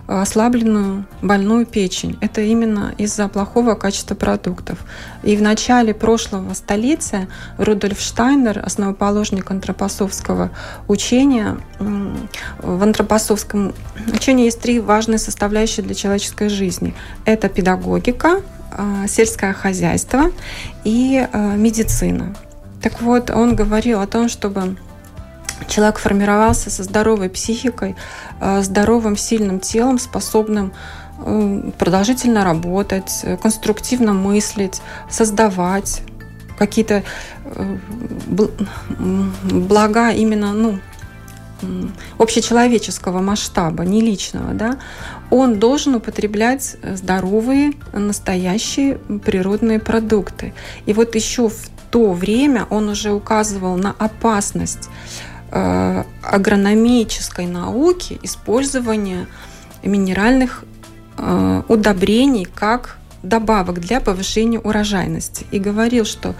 ослабленную 0.07 1.05
больную 1.22 1.65
печень. 1.65 2.17
Это 2.22 2.41
именно 2.41 2.93
из-за 2.98 3.27
плохого 3.27 3.75
качества 3.75 4.15
продуктов. 4.15 4.79
И 5.24 5.38
в 5.38 5.41
начале 5.41 5.93
прошлого 5.93 6.53
столетия 6.53 7.27
Рудольф 7.57 8.00
Штайнер, 8.00 8.62
основоположник 8.63 9.50
антропосовского 9.50 10.51
учения, 10.88 11.57
в 11.79 12.83
антропосовском 12.83 13.74
учении 14.13 14.45
есть 14.45 14.60
три 14.60 14.79
важные 14.79 15.19
составляющие 15.19 15.86
для 15.86 15.95
человеческой 15.95 16.50
жизни. 16.50 16.93
Это 17.25 17.48
педагогика, 17.48 18.41
а, 18.72 19.07
сельское 19.07 19.53
хозяйство 19.53 20.31
и 20.83 21.25
а, 21.31 21.55
медицина. 21.55 22.36
Так 22.81 23.01
вот, 23.01 23.29
он 23.29 23.55
говорил 23.55 24.01
о 24.01 24.07
том, 24.07 24.27
чтобы 24.27 24.75
человек 25.67 26.00
формировался 26.00 26.70
со 26.70 26.84
здоровой 26.84 27.29
психикой, 27.29 27.96
э, 28.39 28.62
здоровым, 28.62 29.17
сильным 29.17 29.60
телом, 29.60 30.00
способным 30.00 30.74
э, 31.20 31.72
продолжительно 31.77 32.43
работать, 32.43 33.25
конструктивно 33.41 34.13
мыслить, 34.13 34.82
создавать 35.10 36.01
какие-то 36.58 37.03
э, 37.46 37.77
блага 39.51 40.12
именно 40.12 40.53
ну, 40.53 40.79
общечеловеческого 42.17 43.22
масштаба, 43.22 43.84
не 43.84 44.01
личного, 44.01 44.53
да, 44.53 44.77
он 45.29 45.60
должен 45.60 45.96
употреблять 45.96 46.75
здоровые, 46.84 47.74
настоящие 47.93 48.98
природные 49.25 49.79
продукты. 49.79 50.53
И 50.86 50.93
вот 50.93 51.15
еще 51.15 51.50
в 51.50 51.70
то 51.93 52.12
время 52.12 52.65
он 52.72 52.89
уже 52.89 53.12
указывал 53.12 53.77
на 53.77 53.91
опасность 53.91 54.89
э, 54.89 55.32
агрономической 56.22 57.45
науки 57.45 58.19
использования 58.24 59.27
минеральных 59.83 60.63
э, 61.17 61.62
удобрений 61.67 62.45
как 62.45 62.98
добавок 63.22 63.79
для 63.79 64.01
повышения 64.01 64.60
урожайности. 64.60 65.45
И 65.51 65.60
говорил, 65.60 66.05
что 66.05 66.36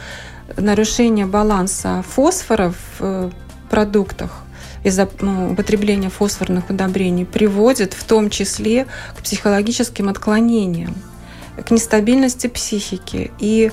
нарушение 0.58 1.26
баланса 1.26 2.04
фосфора 2.08 2.72
в 2.72 3.02
э, 3.02 3.32
продуктах 3.70 4.44
из-за 4.84 5.08
ну, 5.22 5.52
употребления 5.54 6.10
фосфорных 6.10 6.70
удобрений 6.70 7.26
приводит 7.26 7.94
в 7.94 8.04
том 8.04 8.30
числе 8.30 8.86
к 9.18 9.24
психологическим 9.24 10.10
отклонениям, 10.10 10.96
к 11.66 11.72
нестабильности 11.72 12.48
психики 12.48 13.32
и 13.40 13.72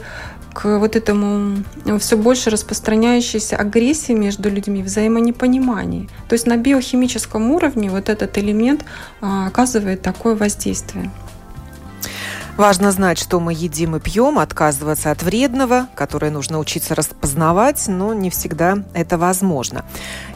к 0.53 0.79
вот 0.79 0.97
этому 0.97 1.63
все 1.99 2.17
больше 2.17 2.51
распространяющейся 2.51 3.57
агрессии 3.57 4.13
между 4.13 4.51
людьми, 4.51 4.83
взаимонепонимании. 4.83 6.09
То 6.29 6.35
есть 6.35 6.47
на 6.47 6.57
биохимическом 6.57 7.51
уровне 7.51 7.91
вот 7.91 8.09
этот 8.09 8.37
элемент 8.39 8.85
а, 9.21 9.47
оказывает 9.47 10.03
такое 10.03 10.35
воздействие. 10.35 11.11
Важно 12.61 12.93
знать, 12.93 13.19
что 13.19 13.41
мы 13.41 13.55
едим 13.55 13.97
и 13.97 14.01
пьем, 14.01 14.39
отказываться 14.39 15.11
от 15.11 15.23
вредного, 15.23 15.87
которое 15.95 16.31
нужно 16.31 16.59
учиться 16.59 16.95
распознавать, 16.95 17.89
но 17.89 18.13
не 18.13 18.29
всегда 18.29 18.85
это 18.93 19.17
возможно. 19.17 19.87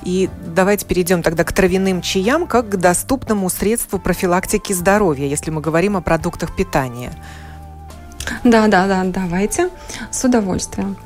И 0.04 0.30
давайте 0.46 0.86
перейдем 0.86 1.22
тогда 1.22 1.44
к 1.44 1.52
травяным 1.52 2.00
чаям 2.00 2.46
как 2.46 2.70
к 2.70 2.76
доступному 2.76 3.50
средству 3.50 3.98
профилактики 3.98 4.72
здоровья, 4.72 5.26
если 5.26 5.50
мы 5.50 5.60
говорим 5.60 5.98
о 5.98 6.00
продуктах 6.00 6.56
питания. 6.56 7.12
Да, 8.44 8.66
да, 8.68 8.86
да, 8.86 9.04
давайте. 9.04 9.70
С 10.10 10.24
удовольствием. 10.24 10.96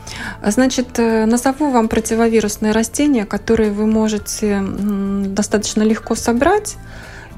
Значит, 0.45 0.99
э, 0.99 1.27
назову 1.27 1.71
вам 1.71 1.89
противовирусные 1.89 2.73
растения, 2.73 3.25
которые 3.25 3.71
вы 3.71 3.87
можете 3.87 4.63
достаточно 4.63 5.83
легко 5.83 6.15
собрать 6.15 6.77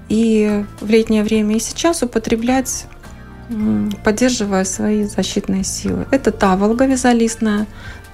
и 0.08 0.64
в 0.80 0.88
летнее 0.90 1.22
время 1.22 1.56
и 1.56 1.60
сейчас 1.60 2.02
употреблять 2.02 2.86
поддерживая 4.04 4.64
свои 4.64 5.04
защитные 5.04 5.64
силы. 5.64 6.06
Это 6.12 6.30
таволга 6.30 6.86
вязолистная, 6.86 7.66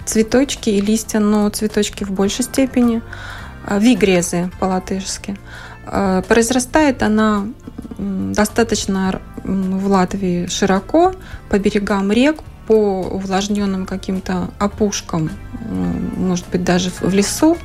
цветочки 0.06 0.70
и 0.70 0.80
листья, 0.80 1.18
но 1.18 1.48
цветочки 1.50 2.04
в 2.04 2.10
большей 2.10 2.44
степени. 2.44 3.02
А, 3.66 3.78
вигрезы 3.78 4.50
по-латышски. 4.60 5.36
А, 5.84 6.22
произрастает 6.22 7.02
она 7.02 7.46
достаточно 7.98 9.20
в 9.44 9.86
Латвии 9.88 10.46
широко, 10.46 11.14
по 11.48 11.58
берегам 11.58 12.12
рек, 12.12 12.36
по 12.66 13.02
увлажненным 13.02 13.86
каким-то 13.86 14.50
опушкам, 14.58 15.30
может 16.16 16.46
быть, 16.48 16.64
даже 16.64 16.90
в 16.90 17.12
лесу. 17.12 17.56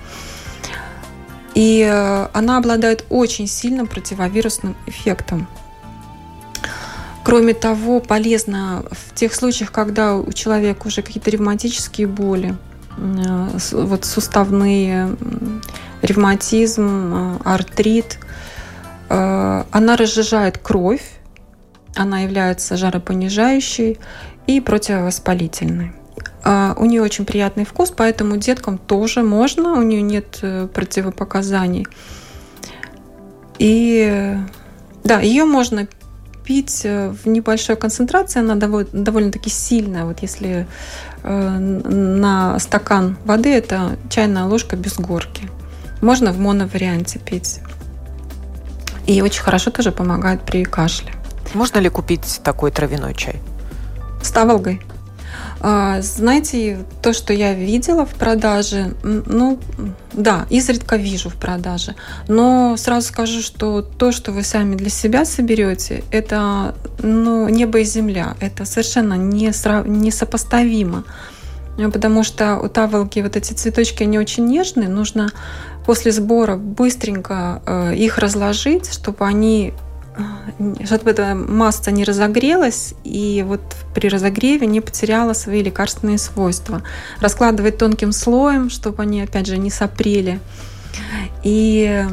И 1.54 1.86
э, 1.90 2.28
она 2.34 2.58
обладает 2.58 3.06
очень 3.10 3.48
сильным 3.48 3.88
противовирусным 3.88 4.76
эффектом. 4.88 5.48
Кроме 7.24 7.54
того, 7.54 8.00
полезно 8.00 8.84
в 8.90 9.14
тех 9.14 9.36
случаях, 9.36 9.72
когда 9.72 10.16
у 10.16 10.32
человека 10.32 10.88
уже 10.88 11.02
какие-то 11.02 11.30
ревматические 11.30 12.08
боли, 12.08 12.56
э, 12.98 13.58
вот 13.74 14.06
суставные, 14.06 15.16
ревматизм, 16.02 17.14
э, 17.14 17.38
артрит, 17.44 18.18
она 19.14 19.98
разжижает 19.98 20.58
кровь, 20.58 21.04
она 21.96 22.20
является 22.22 22.78
жаропонижающей 22.78 24.00
и 24.48 24.62
противовоспалительной. 24.62 25.92
У 26.44 26.86
нее 26.86 27.02
очень 27.02 27.26
приятный 27.26 27.66
вкус, 27.66 27.94
поэтому 27.96 28.38
деткам 28.38 28.78
тоже 28.78 29.22
можно, 29.22 29.74
у 29.74 29.82
нее 29.82 30.02
нет 30.02 30.44
противопоказаний. 30.74 31.88
И 33.60 34.38
да, 35.04 35.20
ее 35.20 35.46
можно 35.46 35.88
пить 36.44 36.82
э, 36.84 37.10
в 37.10 37.28
небольшой 37.28 37.76
концентрации, 37.76 38.40
она 38.40 38.56
довольно, 38.56 38.90
довольно-таки 38.92 39.50
сильная. 39.50 40.06
Вот 40.06 40.20
если 40.20 40.68
э, 41.24 41.58
на 41.60 42.60
стакан 42.60 43.18
воды 43.26 43.50
это 43.50 43.98
чайная 44.10 44.46
ложка 44.46 44.76
без 44.76 44.96
горки. 44.98 45.50
Можно 46.02 46.32
в 46.32 46.40
моноварианте 46.40 47.20
пить. 47.20 47.60
И 49.12 49.22
очень 49.22 49.42
хорошо 49.42 49.72
тоже 49.72 49.92
помогает 49.92 50.42
при 50.42 50.64
кашле. 50.64 51.12
Можно 51.54 51.80
ли 51.80 51.90
купить 51.90 52.40
такой 52.46 52.72
травяной 52.72 53.14
чай? 53.14 53.42
С 54.24 54.32
таволгой. 54.32 54.82
А, 55.60 56.02
знаете, 56.02 56.86
то, 57.02 57.12
что 57.12 57.34
я 57.34 57.54
видела 57.54 58.06
в 58.06 58.14
продаже, 58.14 58.94
ну, 59.04 59.60
да, 60.14 60.46
изредка 60.50 60.96
вижу 60.96 61.30
в 61.30 61.36
продаже. 61.36 61.96
Но 62.30 62.78
сразу 62.78 63.10
скажу, 63.10 63.42
что 63.42 63.82
то, 63.82 64.14
что 64.14 64.32
вы 64.32 64.44
сами 64.44 64.76
для 64.76 64.90
себя 64.90 65.26
соберете, 65.26 66.06
это 66.12 66.74
ну, 67.00 67.50
небо 67.50 67.80
и 67.80 67.84
земля. 67.84 68.38
Это 68.40 68.64
совершенно 68.64 69.16
не 69.16 69.52
срав... 69.52 69.86
несопоставимо. 69.86 71.04
Потому 71.76 72.24
что 72.24 72.58
у 72.60 72.70
таволки 72.70 73.20
вот 73.20 73.36
эти 73.36 73.52
цветочки, 73.52 74.04
они 74.04 74.20
очень 74.20 74.46
нежные. 74.46 74.88
Нужно 74.88 75.32
после 75.86 76.12
сбора 76.12 76.56
быстренько 76.56 77.62
э, 77.66 77.96
их 77.96 78.18
разложить, 78.18 78.92
чтобы 78.92 79.26
они 79.26 79.74
чтобы 80.86 81.12
эта 81.12 81.36
масса 81.36 81.90
не 81.92 82.04
разогрелась 82.04 82.94
и 83.06 83.44
вот 83.48 83.62
при 83.96 84.10
разогреве 84.10 84.68
не 84.68 84.82
потеряла 84.82 85.34
свои 85.34 85.64
лекарственные 85.64 86.18
свойства. 86.18 86.84
Раскладывать 87.22 87.78
тонким 87.78 88.12
слоем, 88.12 88.70
чтобы 88.70 89.04
они, 89.04 89.22
опять 89.22 89.48
же, 89.48 89.58
не 89.58 89.70
сопрели. 89.70 90.40
И 91.44 92.06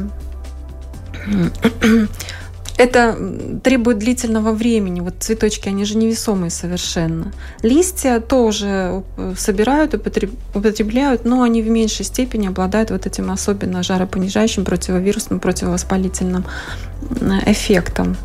это 2.79 3.17
требует 3.61 3.97
длительного 3.97 4.53
времени. 4.53 5.01
Вот 5.01 5.15
цветочки, 5.19 5.67
они 5.67 5.83
же 5.83 5.97
невесомые 5.97 6.49
совершенно. 6.49 7.33
Листья 7.61 8.21
тоже 8.21 9.03
э, 9.17 9.33
собирают, 9.37 9.93
употребляют, 9.93 11.25
но 11.25 11.41
они 11.41 11.61
в 11.61 11.69
меньшей 11.69 12.05
степени 12.05 12.47
обладают 12.47 12.91
вот 12.91 13.05
этим 13.05 13.31
особенно 13.31 13.83
жаропонижающим, 13.83 14.63
противовирусным, 14.63 15.41
противовоспалительным 15.41 16.45
эффектом. 17.45 18.15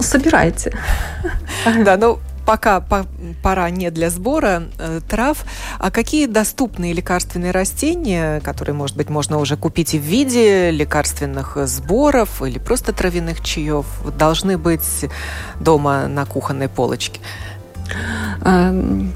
Собирайте. 0.00 0.72
Да, 1.84 1.96
ну 1.96 2.20
пока 2.46 2.80
по 2.80 3.06
пора 3.42 3.70
не 3.70 3.90
для 3.90 4.10
сбора 4.10 4.64
э, 4.78 5.00
трав. 5.08 5.44
А 5.78 5.90
какие 5.90 6.26
доступные 6.26 6.92
лекарственные 6.92 7.50
растения, 7.50 8.40
которые, 8.40 8.74
может 8.74 8.96
быть, 8.96 9.08
можно 9.08 9.38
уже 9.38 9.56
купить 9.56 9.94
и 9.94 9.98
в 9.98 10.02
виде 10.02 10.70
лекарственных 10.70 11.56
сборов 11.66 12.42
или 12.42 12.58
просто 12.58 12.92
травяных 12.92 13.42
чаев, 13.42 13.86
должны 14.18 14.58
быть 14.58 15.06
дома 15.60 16.06
на 16.08 16.26
кухонной 16.26 16.68
полочке? 16.68 17.20
Эм, 18.44 19.12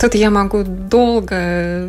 тут 0.00 0.14
я 0.14 0.30
могу 0.30 0.62
долго, 0.64 1.88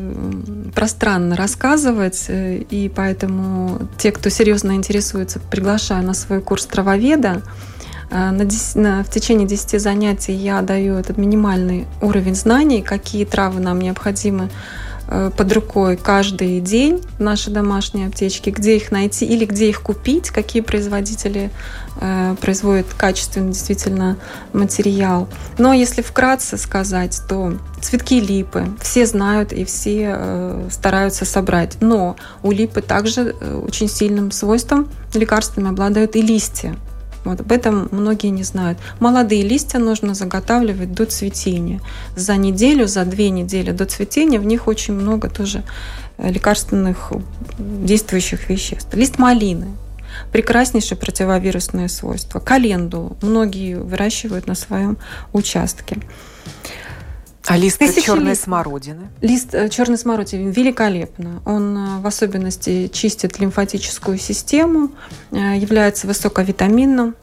пространно 0.73 1.35
рассказывать, 1.35 2.25
э, 2.27 2.57
и 2.57 2.89
поэтому 2.89 3.79
те, 3.97 4.11
кто 4.11 4.29
серьезно 4.29 4.73
интересуется, 4.73 5.39
приглашаю 5.39 6.03
на 6.03 6.13
свой 6.13 6.41
курс 6.41 6.65
травоведа. 6.65 7.41
Э, 8.11 8.31
на 8.31 8.45
10, 8.45 8.75
на, 8.75 9.03
в 9.03 9.09
течение 9.09 9.47
10 9.47 9.81
занятий 9.81 10.33
я 10.33 10.61
даю 10.61 10.95
этот 10.95 11.17
минимальный 11.17 11.87
уровень 12.01 12.35
знаний, 12.35 12.81
какие 12.81 13.25
травы 13.25 13.61
нам 13.61 13.79
необходимы 13.79 14.49
э, 15.07 15.31
под 15.35 15.53
рукой 15.53 15.95
каждый 15.95 16.59
день 16.59 17.01
в 17.17 17.21
нашей 17.21 17.53
домашней 17.53 18.05
аптечке, 18.05 18.51
где 18.51 18.75
их 18.75 18.91
найти 18.91 19.25
или 19.25 19.45
где 19.45 19.69
их 19.69 19.81
купить, 19.81 20.29
какие 20.29 20.61
производители 20.61 21.51
э, 22.01 22.35
производят 22.41 22.87
качественный 22.93 23.53
действительно 23.53 24.17
материал. 24.51 25.29
Но 25.57 25.71
если 25.71 26.01
вкратце 26.01 26.57
сказать, 26.57 27.21
то 27.29 27.53
цветки 27.79 28.19
липы 28.19 28.67
все 28.81 29.05
знают 29.05 29.53
и 29.53 29.63
все 29.63 30.15
э, 30.17 30.67
стараются 30.69 31.23
собрать. 31.23 31.77
Но 31.79 32.17
у 32.43 32.51
липы 32.51 32.81
также 32.81 33.35
э, 33.39 33.55
очень 33.55 33.87
сильным 33.87 34.31
свойством 34.31 34.89
лекарствами 35.13 35.69
обладают 35.69 36.17
и 36.17 36.21
листья. 36.21 36.75
Вот 37.23 37.39
об 37.39 37.51
этом 37.51 37.87
многие 37.91 38.27
не 38.27 38.43
знают. 38.43 38.77
Молодые 38.99 39.43
листья 39.43 39.79
нужно 39.79 40.13
заготавливать 40.13 40.93
до 40.93 41.05
цветения. 41.05 41.79
За 42.15 42.35
неделю, 42.35 42.87
за 42.87 43.05
две 43.05 43.29
недели 43.29 43.71
до 43.71 43.85
цветения 43.85 44.39
в 44.39 44.45
них 44.45 44.67
очень 44.67 44.93
много 44.93 45.29
тоже 45.29 45.63
э, 46.17 46.31
лекарственных 46.31 47.11
действующих 47.57 48.49
веществ. 48.49 48.93
Лист 48.93 49.19
малины 49.19 49.67
прекраснейшее 50.31 50.97
противовирусное 50.97 51.87
свойство. 51.87 52.39
Календулу 52.39 53.17
многие 53.21 53.75
выращивают 53.75 54.47
на 54.47 54.55
своем 54.55 54.97
участке. 55.33 55.97
А 57.47 57.57
лист 57.57 57.79
черной 58.03 58.35
смородины? 58.35 59.09
Лист 59.21 59.53
э, 59.53 59.69
черной 59.69 59.97
смородины 59.97 60.51
великолепно. 60.51 61.41
Он 61.45 61.77
э, 61.77 61.99
в 62.01 62.07
особенности 62.07 62.87
чистит 62.87 63.39
лимфатическую 63.39 64.17
систему, 64.17 64.91
э, 65.31 65.57
является 65.57 66.07
высоковитаминным. 66.07 67.15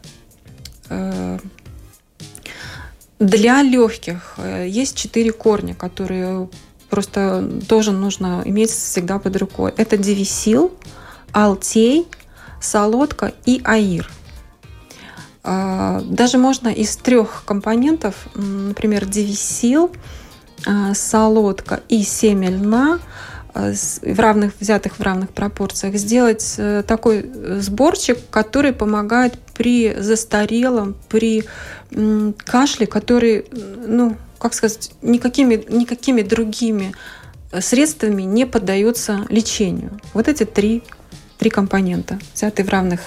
Для 3.19 3.63
легких 3.63 4.39
есть 4.65 4.97
четыре 4.97 5.33
корня, 5.33 5.75
которые 5.75 6.49
просто 6.89 7.47
тоже 7.69 7.93
нужно 7.93 8.41
иметь 8.47 8.71
всегда 8.71 9.19
под 9.19 9.37
рукой. 9.37 9.75
Это 9.77 9.99
девисил, 9.99 10.73
алтей, 11.33 12.07
солодка 12.61 13.35
и 13.45 13.61
аир. 13.65 14.11
А, 15.51 16.03
даже 16.03 16.37
можно 16.37 16.69
из 16.69 16.95
трех 16.99 17.43
компонентов, 17.47 18.15
например, 18.35 19.07
девисил, 19.07 19.91
а, 20.67 20.93
солодка 20.93 21.81
и 21.89 22.03
семя 22.03 22.51
льна, 22.51 22.99
а, 23.55 23.73
в 23.73 24.21
равных, 24.21 24.53
взятых 24.61 24.99
в 24.99 25.01
равных 25.01 25.31
пропорциях, 25.31 25.95
сделать 25.95 26.57
э, 26.59 26.83
такой 26.87 27.25
э, 27.25 27.61
сборчик, 27.63 28.19
который 28.29 28.75
помогает 28.75 29.39
при 29.57 29.95
застарелом, 29.99 30.95
при 31.09 31.45
кашле, 32.45 32.87
который, 32.87 33.47
ну, 33.87 34.19
как 34.39 34.53
сказать, 34.53 34.91
никакими, 35.01 35.65
никакими 35.71 36.21
другими 36.21 36.95
э, 37.53 37.63
средствами 37.63 38.25
не 38.25 38.45
поддается 38.45 39.25
лечению. 39.31 39.99
Вот 40.13 40.29
эти 40.29 40.45
три 40.45 40.83
три 41.39 41.51
компонента, 41.51 42.19
взятые 42.35 42.67
в 42.67 42.69
равных 42.69 43.01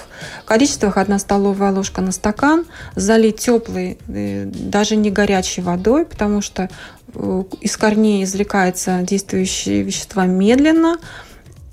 количествах, 0.46 0.98
одна 0.98 1.20
столовая 1.20 1.72
ложка 1.72 2.02
на 2.02 2.12
стакан, 2.12 2.66
залить 2.96 3.40
теплой, 3.40 3.98
э, 4.08 4.46
даже 4.46 4.96
не 4.96 5.12
горячей 5.12 5.62
водой, 5.62 6.06
потому 6.06 6.42
что 6.42 6.70
э, 7.14 7.44
из 7.60 7.76
корней 7.76 8.24
извлекаются 8.24 9.02
действующие 9.02 9.84
вещества 9.84 10.26
медленно, 10.26 10.98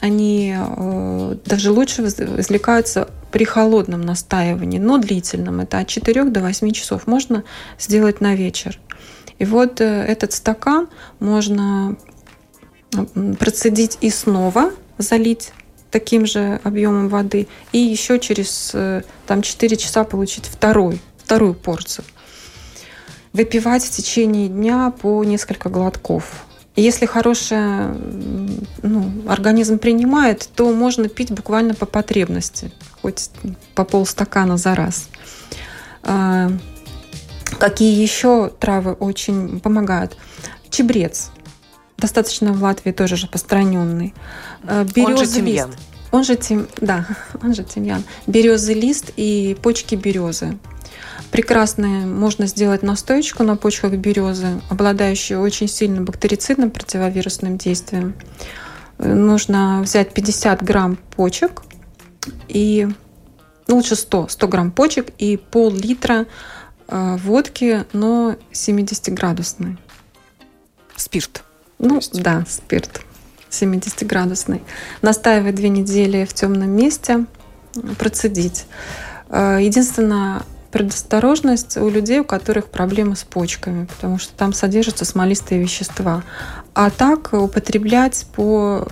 они 0.01 0.55
э, 0.57 1.37
даже 1.45 1.71
лучше 1.71 2.03
извлекаются 2.03 3.09
при 3.31 3.45
холодном 3.45 4.03
настаивании, 4.03 4.79
но 4.79 4.99
длительном. 4.99 5.61
Это 5.61 5.79
от 5.79 5.89
4 5.89 6.25
до 6.25 6.41
8 6.41 6.71
часов 6.73 7.07
можно 7.07 7.45
сделать 7.79 8.21
на 8.21 8.35
вечер. 8.35 8.79
И 9.39 9.45
вот 9.45 9.81
этот 9.81 10.33
стакан 10.33 10.89
можно 11.21 11.97
процедить 13.39 13.99
и 14.01 14.11
снова 14.11 14.73
залить 14.99 15.53
таким 15.91 16.27
же 16.27 16.61
объемом 16.65 17.09
воды, 17.09 17.49
и 17.73 17.79
еще 17.79 18.19
через 18.19 18.71
э, 18.75 19.03
там, 19.27 19.43
4 19.43 19.77
часа 19.77 20.05
получить 20.05 20.47
второй, 20.47 21.01
вторую 21.17 21.55
порцию. 21.55 22.05
Выпивать 23.33 23.85
в 23.85 23.91
течение 23.91 24.49
дня 24.49 24.91
по 24.91 25.23
несколько 25.25 25.69
глотков. 25.69 26.45
Если 26.77 27.07
хороший 27.07 27.59
ну, 28.83 29.11
организм 29.27 29.79
принимает, 29.79 30.49
то 30.55 30.71
можно 30.73 31.09
пить 31.09 31.33
буквально 31.33 31.75
по 31.75 31.87
потребности, 31.87 32.71
хоть 33.03 33.31
по 33.75 33.85
полстакана 33.85 34.57
за 34.57 34.75
раз. 34.75 35.09
А, 36.03 36.51
какие 37.59 38.01
еще 38.01 38.51
травы 38.61 38.93
очень 38.93 39.61
помогают? 39.61 40.17
Чебрец 40.71 41.31
достаточно 41.99 42.53
в 42.53 42.63
Латвии 42.63 42.93
тоже 42.93 43.17
распространенный. 43.17 44.15
Он 44.67 45.17
же 45.19 45.27
тимьян. 45.27 45.71
Лист. 45.71 45.81
Он 46.11 46.25
же, 46.25 46.37
тим, 46.37 46.69
да, 46.81 47.07
он 47.43 47.55
же 47.55 47.65
тимьян. 47.65 48.03
Березый 48.27 48.75
лист 48.75 49.11
и 49.17 49.57
почки 49.63 49.95
березы. 49.95 50.59
Прекрасные 51.31 52.07
можно 52.07 52.47
сделать 52.47 52.83
настоечку 52.83 53.43
на 53.43 53.57
почках 53.57 53.93
березы, 53.93 54.63
обладающую 54.71 55.41
очень 55.41 55.69
сильным 55.69 56.07
бактерицидным 56.07 56.71
противовирусным 56.71 57.59
действием. 57.59 58.15
Нужно 58.97 59.83
взять 59.83 60.15
50 60.15 60.63
грамм 60.63 60.97
почек 61.15 61.63
и 62.49 62.89
ну, 63.67 63.77
лучше 63.77 63.95
100, 63.95 64.29
100 64.29 64.49
грамм 64.49 64.71
почек 64.71 65.11
и 65.19 65.37
пол-литра 65.37 66.27
э, 66.89 67.17
водки, 67.19 67.85
но 67.93 68.37
70-градусной. 68.53 69.77
Спирт. 70.97 71.45
Ну, 71.79 71.97
есть... 71.97 72.21
да, 72.21 72.45
спирт 72.49 73.01
70-градусный. 73.51 74.63
Настаивать 75.03 75.55
две 75.55 75.69
недели 75.69 76.25
в 76.25 76.35
темном 76.35 76.71
месте, 76.71 77.27
процедить. 77.99 78.67
Э, 79.31 79.59
единственное, 79.61 80.43
предосторожность 80.71 81.77
у 81.77 81.89
людей, 81.89 82.21
у 82.21 82.25
которых 82.25 82.69
проблемы 82.69 83.17
с 83.17 83.25
почками, 83.25 83.87
потому 83.87 84.19
что 84.19 84.35
там 84.35 84.53
содержатся 84.53 85.05
смолистые 85.05 85.61
вещества. 85.61 86.23
А 86.75 86.91
так 86.91 87.33
употреблять 87.33 88.27
по 88.35 88.87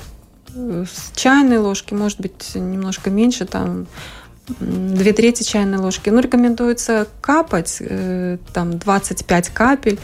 э, 0.55 0.85
чайной 1.15 1.59
ложке, 1.59 1.95
может 1.95 2.21
быть, 2.21 2.55
немножко 2.55 3.11
меньше, 3.11 3.45
там 3.45 3.87
две 4.49 5.13
трети 5.13 5.43
чайной 5.43 5.79
ложки. 5.79 6.09
Ну, 6.09 6.21
рекомендуется 6.21 7.09
капать, 7.21 7.79
э, 7.81 8.39
там 8.55 8.79
25 8.79 9.49
капель 9.51 9.99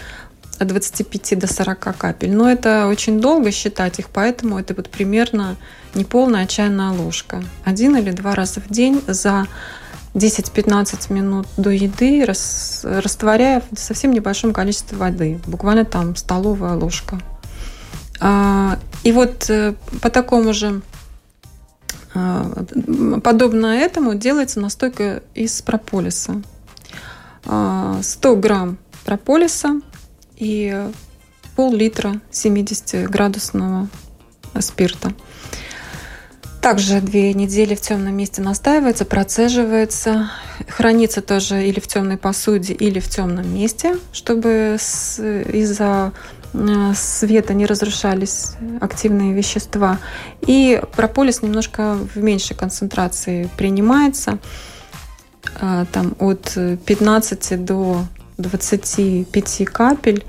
от 0.63 0.69
25 0.69 1.39
до 1.39 1.53
40 1.53 1.97
капель. 1.97 2.33
Но 2.33 2.51
это 2.51 2.87
очень 2.87 3.21
долго 3.21 3.51
считать 3.51 3.99
их, 3.99 4.09
поэтому 4.09 4.59
это 4.59 4.75
вот 4.75 4.89
примерно 4.89 5.57
неполная 5.95 6.47
чайная 6.47 6.93
ложка. 6.93 7.43
Один 7.65 7.97
или 7.97 8.11
два 8.11 8.35
раза 8.35 8.61
в 8.61 8.69
день 8.69 9.03
за 9.07 9.47
10-15 10.15 11.13
минут 11.13 11.47
до 11.57 11.71
еды, 11.71 12.25
рас, 12.25 12.81
растворяя 12.85 13.63
в 13.71 13.79
совсем 13.79 14.13
небольшом 14.13 14.53
количестве 14.53 14.97
воды, 14.99 15.41
буквально 15.47 15.85
там 15.85 16.17
столовая 16.17 16.75
ложка. 16.75 17.19
А, 18.21 18.79
и 19.03 19.13
вот 19.13 19.49
э, 19.49 19.75
по 20.01 20.11
такому 20.11 20.53
же 20.53 20.83
а, 22.15 22.65
подобно 23.23 23.67
этому 23.67 24.15
делается 24.15 24.61
настойка 24.61 25.23
из 25.35 25.61
прополиса. 25.63 26.43
100 27.45 27.51
а, 27.51 28.37
грамм 28.37 28.79
прополиса 29.05 29.81
и 30.43 30.89
пол-литра 31.55 32.21
70-градусного 32.33 33.87
спирта. 34.59 35.13
Также 36.61 37.01
две 37.01 37.33
недели 37.33 37.75
в 37.75 37.81
темном 37.81 38.17
месте 38.17 38.43
настаивается, 38.43 39.05
процеживается, 39.05 40.31
хранится 40.69 41.23
тоже 41.23 41.67
или 41.67 41.79
в 41.81 41.87
темной 41.87 42.17
посуде, 42.17 42.73
или 42.73 42.99
в 42.99 43.09
темном 43.09 43.53
месте, 43.55 43.97
чтобы 44.13 44.77
из-за 44.79 46.13
э, 46.53 46.93
света 46.95 47.55
не 47.55 47.67
разрушались 47.67 48.53
активные 48.81 49.33
вещества. 49.33 49.99
И 50.41 50.81
прополис 50.97 51.43
немножко 51.43 51.99
в 52.15 52.17
меньшей 52.19 52.57
концентрации 52.57 53.49
принимается, 53.57 54.39
э, 55.61 55.85
там 55.93 56.15
от 56.21 56.57
15 56.87 57.65
до 57.65 58.07
25 58.43 59.65
капель, 59.67 60.25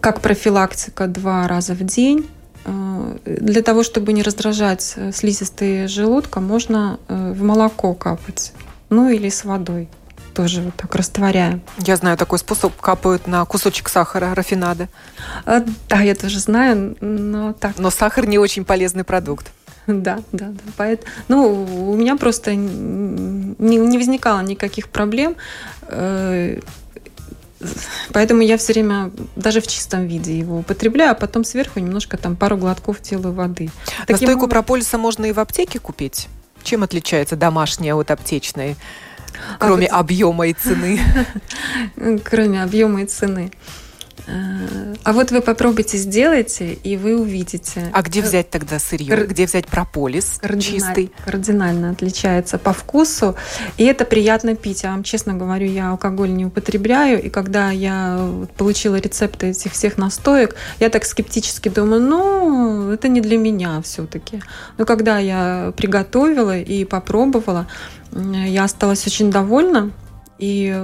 как 0.00 0.20
профилактика 0.20 1.06
два 1.06 1.48
раза 1.48 1.74
в 1.74 1.82
день. 1.82 2.28
Э, 2.64 3.16
для 3.24 3.62
того, 3.62 3.82
чтобы 3.82 4.12
не 4.12 4.22
раздражать 4.22 4.94
э, 4.96 5.12
слизистые 5.12 5.88
желудка, 5.88 6.40
можно 6.40 6.98
э, 7.08 7.32
в 7.32 7.42
молоко 7.42 7.94
капать. 7.94 8.52
Ну 8.90 9.08
или 9.08 9.28
с 9.28 9.44
водой 9.44 9.88
тоже 10.34 10.60
вот 10.60 10.74
так 10.74 10.94
растворяем. 10.94 11.62
Я 11.78 11.96
знаю 11.96 12.18
такой 12.18 12.38
способ, 12.38 12.78
капают 12.78 13.26
на 13.26 13.44
кусочек 13.46 13.88
сахара, 13.88 14.34
рафинады. 14.34 14.88
Да, 15.46 16.00
я 16.02 16.14
тоже 16.14 16.40
знаю, 16.40 16.94
но 17.00 17.54
так. 17.54 17.78
Но 17.78 17.90
сахар 17.90 18.26
не 18.26 18.38
очень 18.38 18.66
полезный 18.66 19.02
продукт. 19.02 19.50
Да, 19.86 20.18
да, 20.32 20.48
да. 20.48 20.72
Поэтому, 20.76 21.10
ну, 21.28 21.90
у 21.90 21.96
меня 21.96 22.16
просто 22.16 22.54
не, 22.54 23.76
не 23.78 23.98
возникало 23.98 24.40
никаких 24.40 24.88
проблем. 24.88 25.36
Поэтому 28.12 28.42
я 28.42 28.56
все 28.56 28.72
время 28.72 29.10
даже 29.36 29.60
в 29.60 29.66
чистом 29.66 30.06
виде 30.06 30.38
его 30.38 30.58
употребляю, 30.58 31.12
а 31.12 31.14
потом 31.14 31.44
сверху 31.44 31.80
немножко 31.80 32.16
там 32.16 32.36
пару 32.36 32.56
глотков 32.56 33.00
делаю 33.02 33.34
воды. 33.34 33.70
Таким 34.06 34.28
Настойку 34.28 34.48
прополиса 34.48 34.98
можно 34.98 35.26
и 35.26 35.32
в 35.32 35.40
аптеке 35.40 35.78
купить? 35.78 36.28
Чем 36.62 36.82
отличается 36.82 37.36
домашняя 37.36 37.94
от 37.94 38.10
аптечной? 38.10 38.76
Кроме 39.58 39.86
а 39.86 39.98
объема 39.98 40.48
и 40.48 40.52
цены. 40.52 41.00
Кроме 42.24 42.62
объема 42.62 43.02
и 43.02 43.06
цены. 43.06 43.52
А 44.26 45.12
вот 45.12 45.30
вы 45.30 45.40
попробуйте, 45.40 45.98
сделайте, 45.98 46.72
и 46.72 46.96
вы 46.96 47.20
увидите. 47.20 47.90
А 47.92 48.02
где 48.02 48.22
взять 48.22 48.50
тогда 48.50 48.78
сырье? 48.78 49.24
Где 49.24 49.46
взять 49.46 49.66
прополис 49.66 50.38
Кардиналь... 50.40 50.62
чистый? 50.62 51.12
Кардинально 51.24 51.90
отличается 51.90 52.58
по 52.58 52.72
вкусу, 52.72 53.36
и 53.76 53.84
это 53.84 54.04
приятно 54.04 54.56
пить. 54.56 54.82
Я 54.82 54.90
вам 54.90 55.04
честно 55.04 55.34
говорю, 55.34 55.66
я 55.66 55.90
алкоголь 55.90 56.32
не 56.32 56.46
употребляю, 56.46 57.22
и 57.22 57.28
когда 57.28 57.70
я 57.70 58.28
получила 58.56 58.96
рецепты 58.96 59.48
этих 59.48 59.72
всех 59.72 59.96
настоек, 59.96 60.56
я 60.80 60.88
так 60.88 61.04
скептически 61.04 61.68
думаю, 61.68 62.02
ну, 62.02 62.90
это 62.90 63.08
не 63.08 63.20
для 63.20 63.38
меня 63.38 63.80
все-таки. 63.82 64.42
Но 64.76 64.86
когда 64.86 65.18
я 65.18 65.72
приготовила 65.76 66.58
и 66.58 66.84
попробовала, 66.84 67.68
я 68.12 68.64
осталась 68.64 69.06
очень 69.06 69.30
довольна 69.30 69.92
и 70.38 70.74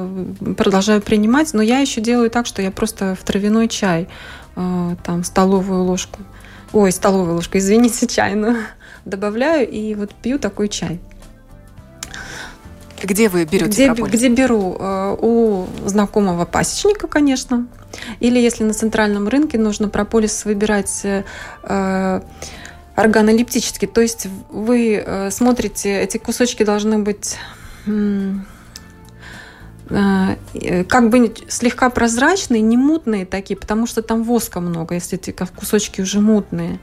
продолжаю 0.57 1.03
принимать, 1.03 1.53
но 1.55 1.63
я 1.63 1.79
еще 1.79 2.01
делаю 2.01 2.31
так, 2.31 2.47
что 2.47 2.63
я 2.63 2.71
просто 2.71 3.15
в 3.15 3.25
травяной 3.25 3.69
чай 3.69 4.09
там 4.55 5.25
столовую 5.25 5.85
ложку, 5.85 6.21
ой, 6.73 6.93
столовую 6.93 7.37
ложку, 7.37 7.59
извините, 7.59 8.07
чайную 8.07 8.57
добавляю 9.05 9.69
и 9.69 9.95
вот 9.95 10.15
пью 10.15 10.39
такой 10.39 10.69
чай. 10.69 11.01
Где 13.03 13.29
вы 13.29 13.45
берете 13.45 13.67
где, 13.67 13.87
прополис? 13.87 14.15
Где 14.15 14.29
беру? 14.29 14.77
Э, 14.79 15.17
у 15.19 15.67
знакомого 15.87 16.45
пасечника, 16.45 17.09
конечно. 17.09 17.67
Или 18.21 18.39
если 18.39 18.65
на 18.65 18.75
центральном 18.75 19.29
рынке 19.29 19.59
нужно 19.59 19.89
прополис 19.89 20.45
выбирать 20.45 21.05
э, 21.05 22.21
органолептический. 22.95 23.89
То 23.89 24.01
есть 24.01 24.29
вы 24.51 25.03
э, 25.05 25.31
смотрите, 25.31 26.01
эти 26.01 26.19
кусочки 26.19 26.63
должны 26.63 26.99
быть 26.99 27.37
как 29.89 31.11
бы 31.11 31.35
слегка 31.49 31.91
прозрачные, 31.91 32.63
не 32.63 32.77
мутные 32.77 33.27
такие, 33.27 33.57
потому 33.57 33.87
что 33.87 34.03
там 34.03 34.23
воска 34.23 34.61
много, 34.61 34.95
если 34.95 35.19
эти 35.19 35.31
кусочки 35.31 36.01
уже 36.01 36.21
мутные. 36.21 36.79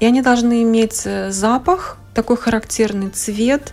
И 0.00 0.06
они 0.06 0.22
должны 0.22 0.62
иметь 0.62 1.06
запах, 1.30 1.98
такой 2.14 2.36
характерный 2.36 3.08
цвет 3.08 3.72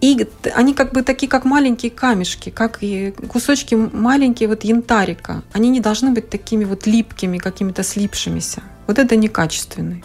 и 0.00 0.28
они 0.54 0.74
как 0.74 0.92
бы 0.92 1.02
такие, 1.02 1.28
как 1.28 1.44
маленькие 1.44 1.90
камешки, 1.90 2.50
как 2.50 2.78
и 2.82 3.10
кусочки 3.28 3.74
маленькие 3.74 4.48
вот 4.48 4.62
янтарика. 4.62 5.42
Они 5.52 5.70
не 5.70 5.80
должны 5.80 6.12
быть 6.12 6.30
такими 6.30 6.64
вот 6.64 6.86
липкими, 6.86 7.38
какими-то 7.38 7.82
слипшимися. 7.82 8.62
Вот 8.86 8.98
это 8.98 9.16
некачественный. 9.16 10.04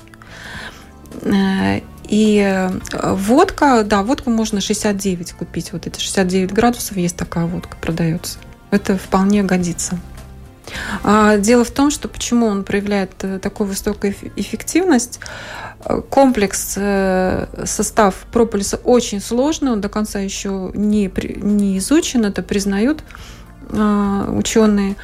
И 2.08 2.39
э, 2.39 2.70
водка, 3.13 3.84
да, 3.84 4.04
водку 4.04 4.30
можно 4.30 4.62
69 4.62 5.34
купить. 5.34 5.72
Вот 5.72 5.88
эти 5.88 6.00
69 6.00 6.52
градусов 6.52 6.98
есть 6.98 7.16
такая 7.16 7.46
водка, 7.46 7.78
продается. 7.80 8.39
Это 8.72 8.98
вполне 8.98 9.44
годится. 9.44 9.98
А 11.04 11.38
дело 11.38 11.63
в 11.63 11.72
том, 11.72 11.92
что 11.92 12.08
почему 12.08 12.48
он 12.48 12.63
проявляет 12.63 13.12
э, 13.22 13.39
такую 13.39 13.68
высокую 13.68 14.13
эффективность. 14.36 15.20
Комплекс, 16.10 16.76
э, 16.78 17.48
состав 17.66 18.16
прополиса 18.32 18.78
очень 18.78 19.22
сложный, 19.22 19.72
он 19.72 19.82
до 19.82 19.89
конца 19.89 20.20
еще 20.20 20.72
не, 20.74 21.12
не 21.42 21.78
изучен, 21.78 22.26
это 22.26 22.42
признают 22.42 23.04
ученые, 23.70 24.98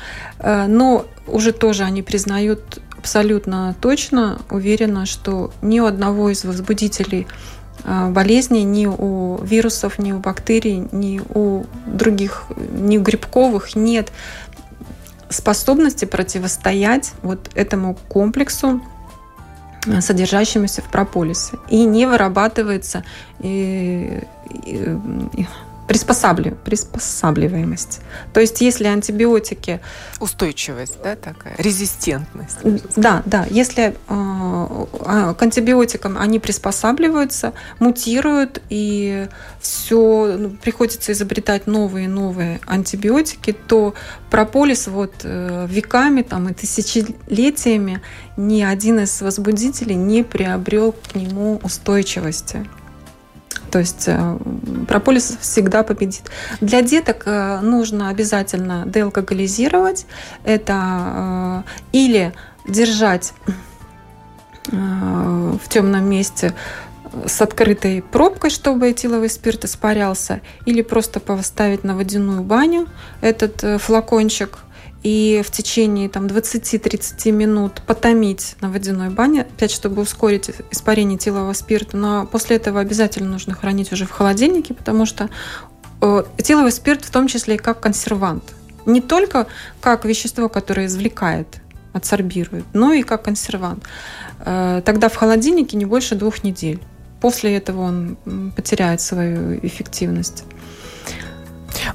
но 0.44 1.06
уже 1.26 1.54
тоже 1.54 1.84
они 1.84 2.04
признают 2.04 2.82
абсолютно 3.10 3.76
точно, 3.82 4.40
уверенно, 4.52 5.08
что 5.08 5.52
ни 5.64 5.80
у 5.80 5.86
одного 5.86 6.30
из 6.30 6.46
возбудителей 6.46 7.26
а, 7.84 8.12
болезней, 8.12 8.64
ни 8.64 8.86
у 8.86 9.44
вирусов, 9.44 9.98
ни 9.98 10.12
у 10.12 10.20
бактерий, 10.20 10.88
ни 10.92 11.20
у 11.34 11.66
других, 11.88 12.44
ни 12.72 13.00
у 13.00 13.02
грибковых 13.02 13.76
нет 13.76 14.12
способности 15.30 16.06
противостоять 16.06 17.14
вот 17.24 17.50
этому 17.56 17.96
комплексу 18.10 18.80
содержащимися 20.02 20.84
в 20.84 20.92
прополисе. 20.92 21.58
И 21.70 21.86
не 21.86 22.06
вырабатывается 22.06 23.04
приспосаблив... 25.90 26.56
приспосабливаемость. 26.58 28.02
То 28.32 28.40
есть 28.40 28.62
если 28.62 28.86
антибиотики... 28.86 29.82
Устойчивость, 30.20 30.98
да, 31.04 31.16
такая? 31.16 31.56
Резистентность. 31.58 32.60
Да, 32.96 33.24
да. 33.26 33.48
Если 33.50 33.96
э, 34.08 35.34
к 35.34 35.42
антибиотикам 35.42 36.16
они 36.20 36.38
приспосабливаются, 36.38 37.54
мутируют, 37.80 38.62
и 38.70 39.28
все 39.60 40.38
ну, 40.38 40.52
приходится 40.52 41.12
изобретать 41.12 41.66
новые 41.66 42.06
и 42.06 42.08
новые 42.08 42.60
антибиотики, 42.68 43.52
то 43.52 43.96
прополис 44.30 44.88
вот 44.88 45.14
э, 45.24 45.66
веками 45.68 46.22
там, 46.22 46.50
и 46.50 46.54
тысячелетиями 46.54 48.00
ни 48.38 48.62
один 48.62 49.00
из 49.00 49.24
возбудителей 49.24 49.96
не 49.96 50.22
приобрел 50.22 50.92
к 50.92 51.16
нему 51.16 51.60
устойчивости. 51.64 52.70
То 53.72 53.80
есть 53.80 54.06
э, 54.08 54.38
прополис 54.88 55.38
всегда 55.40 55.84
победит. 55.84 56.24
Для 56.62 56.82
деток 56.82 57.24
э, 57.26 57.60
нужно 57.62 58.10
обязательно 58.10 58.84
деалкоголизировать. 58.86 60.06
Это 60.44 61.64
э, 61.64 61.64
или 61.92 62.34
держать 62.68 63.34
в 64.72 65.68
темном 65.68 66.08
месте 66.08 66.54
с 67.26 67.42
открытой 67.42 68.04
пробкой, 68.04 68.52
чтобы 68.52 68.92
этиловый 68.92 69.30
спирт 69.30 69.66
испарялся, 69.66 70.42
или 70.66 70.84
просто 70.84 71.20
поставить 71.20 71.84
на 71.84 71.96
водяную 71.96 72.44
баню 72.44 72.88
этот 73.22 73.82
флакончик– 73.82 74.60
и 75.04 75.42
в 75.46 75.52
течение 75.52 76.10
там, 76.10 76.26
20-30 76.26 77.32
минут 77.32 77.82
потомить 77.86 78.56
на 78.62 78.70
водяной 78.70 79.10
бане, 79.10 79.42
опять 79.42 79.72
чтобы 79.72 80.02
ускорить 80.02 80.52
испарение 80.72 81.18
этилового 81.18 81.54
спирта. 81.54 81.96
Но 81.96 82.26
после 82.26 82.58
этого 82.58 82.80
обязательно 82.80 83.30
нужно 83.30 83.54
хранить 83.54 83.94
уже 83.94 84.06
в 84.06 84.12
холодильнике, 84.12 84.74
потому 84.74 85.06
что 85.06 85.30
э, 86.02 86.24
этиловый 86.38 86.72
спирт 86.72 87.06
в 87.06 87.12
том 87.12 87.28
числе 87.28 87.56
и 87.56 87.58
как 87.58 87.80
консервант. 87.80 88.44
Не 88.86 89.02
только 89.02 89.48
как 89.80 90.04
вещество, 90.04 90.50
которое 90.50 90.88
извлекает, 90.88 91.48
адсорбирует, 91.94 92.66
но 92.74 92.92
и 92.92 93.04
как 93.04 93.24
консервант. 93.24 93.84
Э, 94.40 94.82
тогда 94.84 95.08
в 95.08 95.16
холодильнике 95.16 95.78
не 95.78 95.86
больше 95.86 96.16
двух 96.16 96.44
недель. 96.44 96.82
После 97.22 97.56
этого 97.56 97.82
он 97.82 98.18
потеряет 98.56 99.02
свою 99.02 99.60
эффективность. 99.66 100.44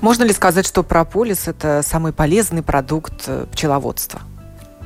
Можно 0.01 0.25
ли 0.25 0.33
сказать, 0.33 0.67
что 0.67 0.83
прополис– 0.83 1.47
это 1.49 1.83
самый 1.85 2.13
полезный 2.13 2.63
продукт 2.63 3.25
э, 3.27 3.47
пчеловодства? 3.53 4.23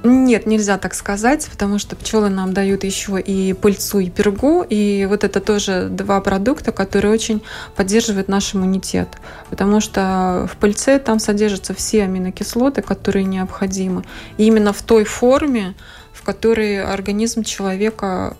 Нет, 0.05 0.47
нельзя 0.47 0.79
так 0.79 0.95
сказать, 0.95 1.49
потому 1.51 1.81
что 1.81 1.97
пчелы 1.97 2.29
нам 2.29 2.53
дают 2.53 2.85
еще 2.85 3.21
и 3.21 3.53
пыльцу, 3.53 3.99
и 3.99 4.11
пергу, 4.11 4.63
и 4.63 5.07
вот 5.09 5.25
это 5.25 5.41
тоже 5.41 5.89
два 5.91 6.21
продукта, 6.21 6.71
которые 6.71 7.13
очень 7.13 7.43
поддерживают 7.75 8.29
наш 8.29 8.55
иммунитет, 8.55 9.09
потому 9.51 9.81
что 9.81 10.49
в 10.53 10.57
пыльце 10.57 11.01
там 11.01 11.19
содержатся 11.19 11.75
все 11.75 12.05
аминокислоты, 12.05 12.81
которые 12.81 13.25
необходимы, 13.25 14.05
и 14.37 14.45
именно 14.45 14.73
в 14.73 14.83
той 14.83 15.03
форме, 15.03 15.75
в 16.13 16.23
которой 16.23 16.81
организм 16.81 17.43
человека 17.43 18.37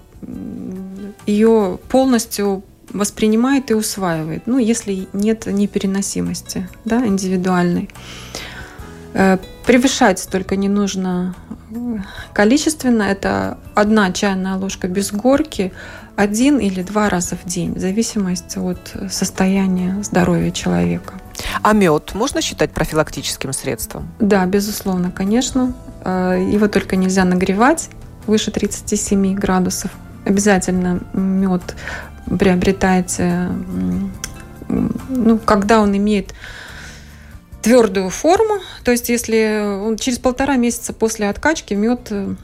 ее 1.27 1.79
полностью 1.89 2.63
воспринимает 2.91 3.71
и 3.71 3.75
усваивает, 3.75 4.47
ну, 4.47 4.59
если 4.59 5.09
нет 5.13 5.47
непереносимости 5.47 6.69
да, 6.85 7.07
индивидуальной. 7.07 7.91
Э, 9.15 9.39
превышать 9.67 10.29
только 10.31 10.57
не 10.57 10.69
нужно 10.69 11.35
э, 11.71 11.99
количественно. 12.33 13.03
Это 13.03 13.59
одна 13.75 14.13
чайная 14.13 14.57
ложка 14.57 14.89
без 14.89 15.13
горки 15.13 15.73
один 16.17 16.59
или 16.59 16.83
два 16.83 17.09
раза 17.09 17.37
в 17.37 17.49
день, 17.49 17.75
в 17.75 17.79
зависимости 17.79 18.59
от 18.59 18.93
состояния 19.11 20.03
здоровья 20.03 20.51
человека. 20.51 21.15
А 21.63 21.73
мед 21.73 22.15
можно 22.15 22.43
считать 22.43 22.73
профилактическим 22.73 23.53
средством? 23.53 24.09
Да, 24.19 24.45
безусловно, 24.47 25.11
конечно. 25.11 25.75
Э, 26.05 26.45
его 26.53 26.69
только 26.69 26.97
нельзя 26.97 27.25
нагревать 27.25 27.91
выше 28.27 28.51
37 28.51 29.35
градусов. 29.35 29.91
Обязательно 30.25 31.01
мед 31.13 31.75
приобретается, 32.39 33.53
ну, 34.69 35.39
когда 35.39 35.81
он 35.81 35.97
имеет 35.97 36.35
твердую 37.63 38.11
форму, 38.11 38.61
то 38.85 38.91
есть 38.91 39.09
если 39.09 39.81
он 39.85 39.97
через 39.97 40.19
полтора 40.19 40.57
месяца 40.57 40.93
после 40.93 41.29
откачки 41.29 41.75
мед 41.75 42.09
э, 42.11 42.35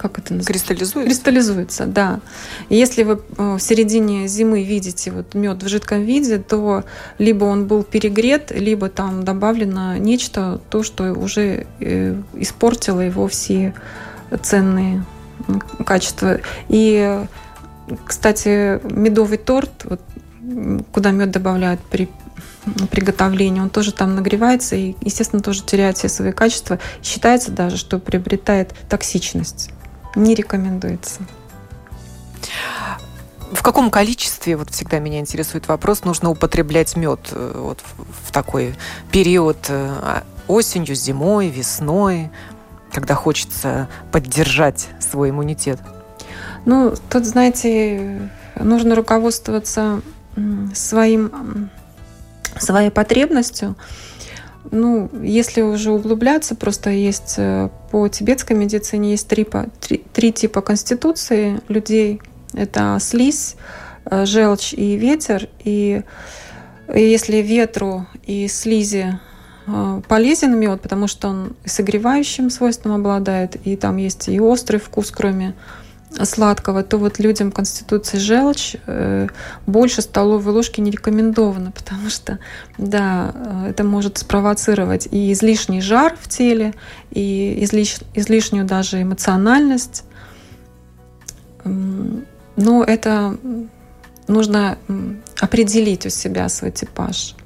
как 0.00 0.18
это 0.18 0.32
называется? 0.32 0.52
Кристаллизуется? 0.52 1.04
Кристаллизуется, 1.04 1.86
да. 1.86 2.20
И 2.70 2.76
если 2.76 3.02
вы 3.02 3.20
э, 3.36 3.56
в 3.56 3.60
середине 3.60 4.28
зимы 4.28 4.62
видите 4.62 5.10
вот 5.10 5.34
мед 5.34 5.62
в 5.62 5.68
жидком 5.68 6.04
виде, 6.04 6.38
то 6.38 6.84
либо 7.18 7.44
он 7.44 7.66
был 7.66 7.82
перегрет, 7.82 8.50
либо 8.50 8.88
там 8.88 9.24
добавлено 9.24 9.98
нечто, 9.98 10.58
то, 10.70 10.82
что 10.82 11.12
уже 11.12 11.66
э, 11.80 12.16
испортило 12.34 13.00
его 13.00 13.28
все 13.28 13.74
ценные 14.42 15.04
качества. 15.84 16.40
И 16.70 17.26
кстати, 18.04 18.80
медовый 18.92 19.38
торт, 19.38 19.70
вот, 19.84 20.00
куда 20.92 21.10
мед 21.10 21.30
добавляют 21.30 21.80
при 21.80 22.08
приготовлении, 22.90 23.60
он 23.60 23.70
тоже 23.70 23.92
там 23.92 24.14
нагревается 24.14 24.76
и, 24.76 24.94
естественно, 25.00 25.42
тоже 25.42 25.62
теряет 25.64 25.96
все 25.96 26.08
свои 26.08 26.32
качества. 26.32 26.78
Считается 27.02 27.50
даже, 27.50 27.76
что 27.76 27.98
приобретает 27.98 28.74
токсичность. 28.88 29.70
Не 30.14 30.34
рекомендуется. 30.34 31.20
В 33.52 33.62
каком 33.62 33.90
количестве, 33.90 34.56
вот 34.56 34.70
всегда 34.70 34.98
меня 35.00 35.18
интересует 35.18 35.66
вопрос, 35.68 36.04
нужно 36.04 36.30
употреблять 36.30 36.96
мед 36.96 37.20
э, 37.32 37.52
вот 37.56 37.80
в, 38.24 38.30
такой 38.30 38.76
период 39.10 39.58
э, 39.68 39.72
а, 40.02 40.22
осенью, 40.46 40.94
зимой, 40.94 41.48
весной, 41.48 42.30
когда 42.92 43.14
хочется 43.14 43.88
поддержать 44.12 44.88
свой 45.00 45.30
иммунитет? 45.30 45.80
Ну, 46.64 46.94
тут, 47.10 47.24
знаете, 47.24 48.30
нужно 48.56 48.94
руководствоваться 48.94 50.02
своим 50.74 51.70
своей 52.58 52.90
потребностью. 52.90 53.76
Ну, 54.70 55.10
если 55.22 55.62
уже 55.62 55.90
углубляться, 55.90 56.54
просто 56.54 56.90
есть 56.90 57.34
э, 57.38 57.70
по 57.90 58.08
тибетской 58.08 58.56
медицине 58.56 59.12
есть 59.12 59.26
три, 59.26 59.46
три, 59.80 60.04
три 60.12 60.32
типа 60.32 60.60
конституции 60.60 61.60
людей. 61.68 62.20
Это 62.52 62.98
слизь, 63.00 63.56
э, 64.04 64.26
желчь 64.26 64.74
и 64.74 64.96
ветер. 64.96 65.48
И 65.64 66.02
если 66.94 67.38
ветру 67.38 68.06
и 68.26 68.48
слизи 68.48 69.18
э, 69.66 70.02
полезен 70.06 70.58
мед, 70.58 70.82
потому 70.82 71.08
что 71.08 71.28
он 71.28 71.56
согревающим 71.64 72.50
свойством 72.50 72.92
обладает, 72.92 73.56
и 73.64 73.76
там 73.76 73.96
есть 73.96 74.28
и 74.28 74.40
острый 74.40 74.78
вкус, 74.78 75.10
кроме 75.10 75.54
сладкого, 76.24 76.82
то 76.82 76.98
вот 76.98 77.18
людям 77.18 77.52
конституции 77.52 78.18
желчь 78.18 78.76
э, 78.86 79.28
больше 79.66 80.02
столовой 80.02 80.52
ложки 80.52 80.80
не 80.80 80.90
рекомендовано, 80.90 81.70
потому 81.70 82.10
что, 82.10 82.38
да, 82.78 83.32
э, 83.34 83.70
это 83.70 83.84
может 83.84 84.18
спровоцировать 84.18 85.08
и 85.10 85.32
излишний 85.32 85.80
жар 85.80 86.16
в 86.20 86.28
теле, 86.28 86.74
и 87.10 87.62
излиш, 87.64 87.98
излишнюю 88.14 88.64
даже 88.64 89.02
эмоциональность. 89.02 90.04
Но 91.64 92.84
это 92.84 93.36
нужно 94.26 94.78
определить 95.40 96.06
у 96.06 96.10
себя 96.10 96.48
свой 96.48 96.70
типаж 96.70 97.36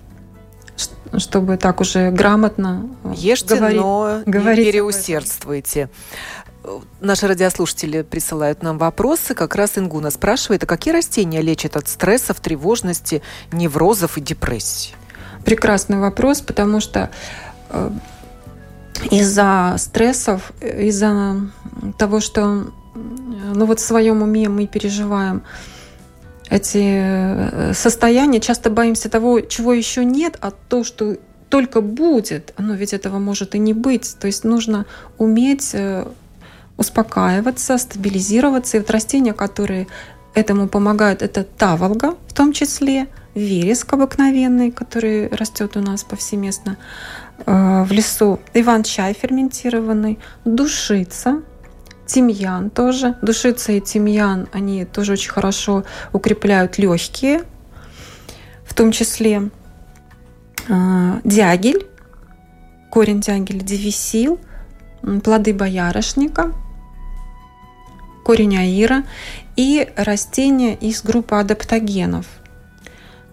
чтобы 1.18 1.56
так 1.56 1.80
уже 1.80 2.10
грамотно 2.10 2.88
э, 3.04 3.12
Ешьте, 3.16 3.54
говорить, 3.56 3.80
но 3.80 4.22
говорить 4.26 4.66
не 4.66 4.72
переусердствуйте. 4.72 5.88
Наши 7.00 7.26
радиослушатели 7.26 8.02
присылают 8.02 8.62
нам 8.62 8.78
вопросы. 8.78 9.34
Как 9.34 9.54
раз 9.54 9.76
Ингуна 9.76 10.10
спрашивает, 10.10 10.62
а 10.62 10.66
какие 10.66 10.94
растения 10.94 11.42
лечат 11.42 11.76
от 11.76 11.88
стрессов, 11.88 12.40
тревожности, 12.40 13.22
неврозов 13.52 14.16
и 14.16 14.20
депрессии? 14.20 14.94
Прекрасный 15.44 15.98
вопрос, 15.98 16.40
потому 16.40 16.80
что 16.80 17.10
э, 17.70 17.90
из-за 19.10 19.74
стрессов, 19.78 20.52
из-за 20.62 21.50
того, 21.98 22.20
что 22.20 22.66
ну 22.94 23.66
вот 23.66 23.80
в 23.80 23.84
своем 23.84 24.22
уме 24.22 24.48
мы 24.48 24.66
переживаем 24.66 25.42
эти 26.48 26.78
э, 26.82 27.74
состояния, 27.74 28.40
часто 28.40 28.70
боимся 28.70 29.10
того, 29.10 29.40
чего 29.40 29.72
еще 29.72 30.04
нет, 30.04 30.38
а 30.40 30.50
то, 30.50 30.84
что 30.84 31.16
только 31.48 31.80
будет, 31.80 32.52
оно 32.56 32.74
ведь 32.74 32.94
этого 32.94 33.18
может 33.18 33.54
и 33.54 33.58
не 33.58 33.74
быть. 33.74 34.16
То 34.18 34.26
есть 34.26 34.44
нужно 34.44 34.86
уметь 35.18 35.70
э, 35.74 36.06
успокаиваться, 36.76 37.78
стабилизироваться. 37.78 38.76
И 38.76 38.80
вот 38.80 38.90
растения, 38.90 39.32
которые 39.32 39.86
этому 40.34 40.68
помогают, 40.68 41.22
это 41.22 41.44
таволга 41.44 42.16
в 42.28 42.32
том 42.32 42.52
числе, 42.52 43.08
вереск 43.34 43.92
обыкновенный, 43.92 44.70
который 44.70 45.28
растет 45.28 45.76
у 45.76 45.80
нас 45.80 46.04
повсеместно 46.04 46.76
э, 47.46 47.84
в 47.84 47.92
лесу, 47.92 48.40
иван-чай 48.52 49.14
ферментированный, 49.14 50.18
душица, 50.44 51.42
тимьян 52.06 52.70
тоже. 52.70 53.16
Душица 53.22 53.72
и 53.72 53.80
тимьян, 53.80 54.48
они 54.52 54.84
тоже 54.84 55.12
очень 55.12 55.30
хорошо 55.30 55.84
укрепляют 56.12 56.78
легкие, 56.78 57.42
в 58.64 58.74
том 58.74 58.92
числе 58.92 59.50
э, 60.68 61.20
дягель, 61.24 61.86
корень 62.90 63.20
дягеля, 63.20 63.60
девисил, 63.60 64.38
плоды 65.22 65.54
боярышника– 65.54 66.52
корень 68.24 68.56
аира 68.56 69.04
и 69.56 69.88
растения 69.96 70.74
из 70.74 71.02
группы 71.02 71.36
адаптогенов. 71.36 72.26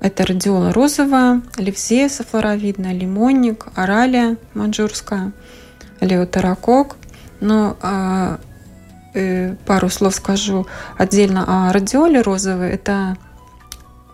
Это 0.01 0.25
радиола 0.25 0.73
розовая, 0.73 1.41
левзея 1.57 2.09
софлоровидная, 2.09 2.93
лимонник, 2.93 3.67
оралия 3.75 4.37
манжурская, 4.53 5.31
леотерокок. 5.99 6.97
Но 7.39 7.77
а, 7.81 8.39
э, 9.13 9.55
пару 9.65 9.89
слов 9.89 10.15
скажу 10.15 10.67
отдельно 10.97 11.69
о 11.69 11.71
радиоле 11.71 12.21
розовой. 12.21 12.71
Это 12.71 13.15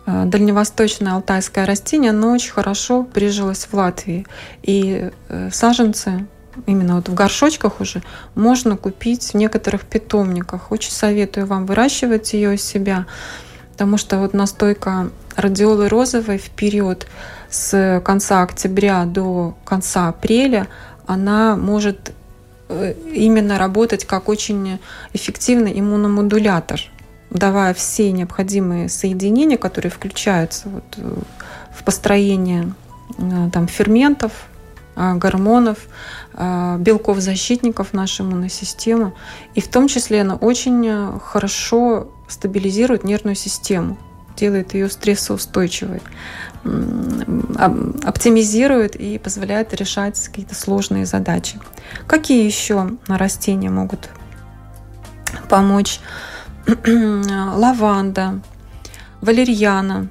а, 0.04 0.26
дальневосточное 0.26 1.12
алтайское 1.14 1.64
растение, 1.64 2.10
оно 2.10 2.32
очень 2.32 2.52
хорошо 2.52 3.02
прижилось 3.02 3.64
в 3.64 3.74
Латвии. 3.74 4.26
И 4.62 5.10
э, 5.28 5.50
саженцы 5.50 6.26
именно 6.66 6.96
вот 6.96 7.08
в 7.08 7.14
горшочках 7.14 7.80
уже, 7.80 8.02
можно 8.34 8.76
купить 8.76 9.32
в 9.32 9.34
некоторых 9.34 9.82
питомниках. 9.82 10.72
Очень 10.72 10.92
советую 10.92 11.46
вам 11.46 11.66
выращивать 11.66 12.32
ее 12.32 12.54
у 12.54 12.56
себя, 12.56 13.06
потому 13.72 13.96
что 13.96 14.18
вот 14.18 14.34
настойка 14.34 15.10
радиолы 15.36 15.88
розовой 15.88 16.38
в 16.38 16.50
период 16.50 17.06
с 17.48 18.02
конца 18.04 18.42
октября 18.42 19.04
до 19.04 19.56
конца 19.64 20.08
апреля, 20.08 20.68
она 21.06 21.56
может 21.56 22.12
э, 22.68 22.94
именно 23.14 23.58
работать 23.58 24.04
как 24.04 24.28
очень 24.28 24.78
эффективный 25.12 25.78
иммуномодулятор, 25.78 26.80
давая 27.30 27.72
все 27.72 28.12
необходимые 28.12 28.88
соединения, 28.88 29.56
которые 29.56 29.90
включаются 29.90 30.68
вот 30.68 30.84
э, 30.96 31.14
в 31.74 31.84
построение 31.84 32.72
э, 33.16 33.50
там, 33.52 33.68
ферментов, 33.68 34.32
гормонов, 34.96 35.78
белков-защитников 36.38 37.92
нашей 37.92 38.22
иммунной 38.22 38.50
системы. 38.50 39.12
И 39.54 39.60
в 39.60 39.68
том 39.68 39.88
числе 39.88 40.20
она 40.20 40.36
очень 40.36 40.86
э, 40.86 41.18
хорошо 41.24 42.08
стабилизирует 42.28 43.02
нервную 43.04 43.34
систему, 43.34 43.98
делает 44.36 44.74
ее 44.74 44.88
стрессоустойчивой, 44.88 46.00
оптимизирует 48.04 48.94
и 48.94 49.18
позволяет 49.18 49.74
решать 49.74 50.22
какие-то 50.28 50.54
сложные 50.54 51.06
задачи. 51.06 51.58
Какие 52.06 52.44
еще 52.44 52.90
растения 53.08 53.70
могут 53.70 54.10
помочь? 55.48 56.00
Лаванда, 56.86 58.40
валерьяна, 59.22 60.08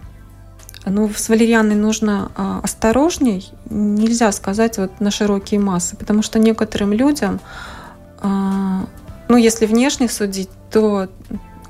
ну, 0.90 1.10
с 1.10 1.30
валерианой 1.30 1.76
нужно 1.76 2.32
а, 2.36 2.60
осторожней. 2.64 3.52
Нельзя 3.70 4.32
сказать 4.32 4.78
вот 4.78 5.00
на 5.00 5.12
широкие 5.12 5.60
массы, 5.60 5.96
потому 5.96 6.22
что 6.22 6.40
некоторым 6.40 6.94
людям, 6.94 7.40
а, 8.20 8.86
ну, 9.28 9.38
если 9.38 9.66
внешне 9.66 10.10
судить, 10.10 10.50
то 10.72 11.08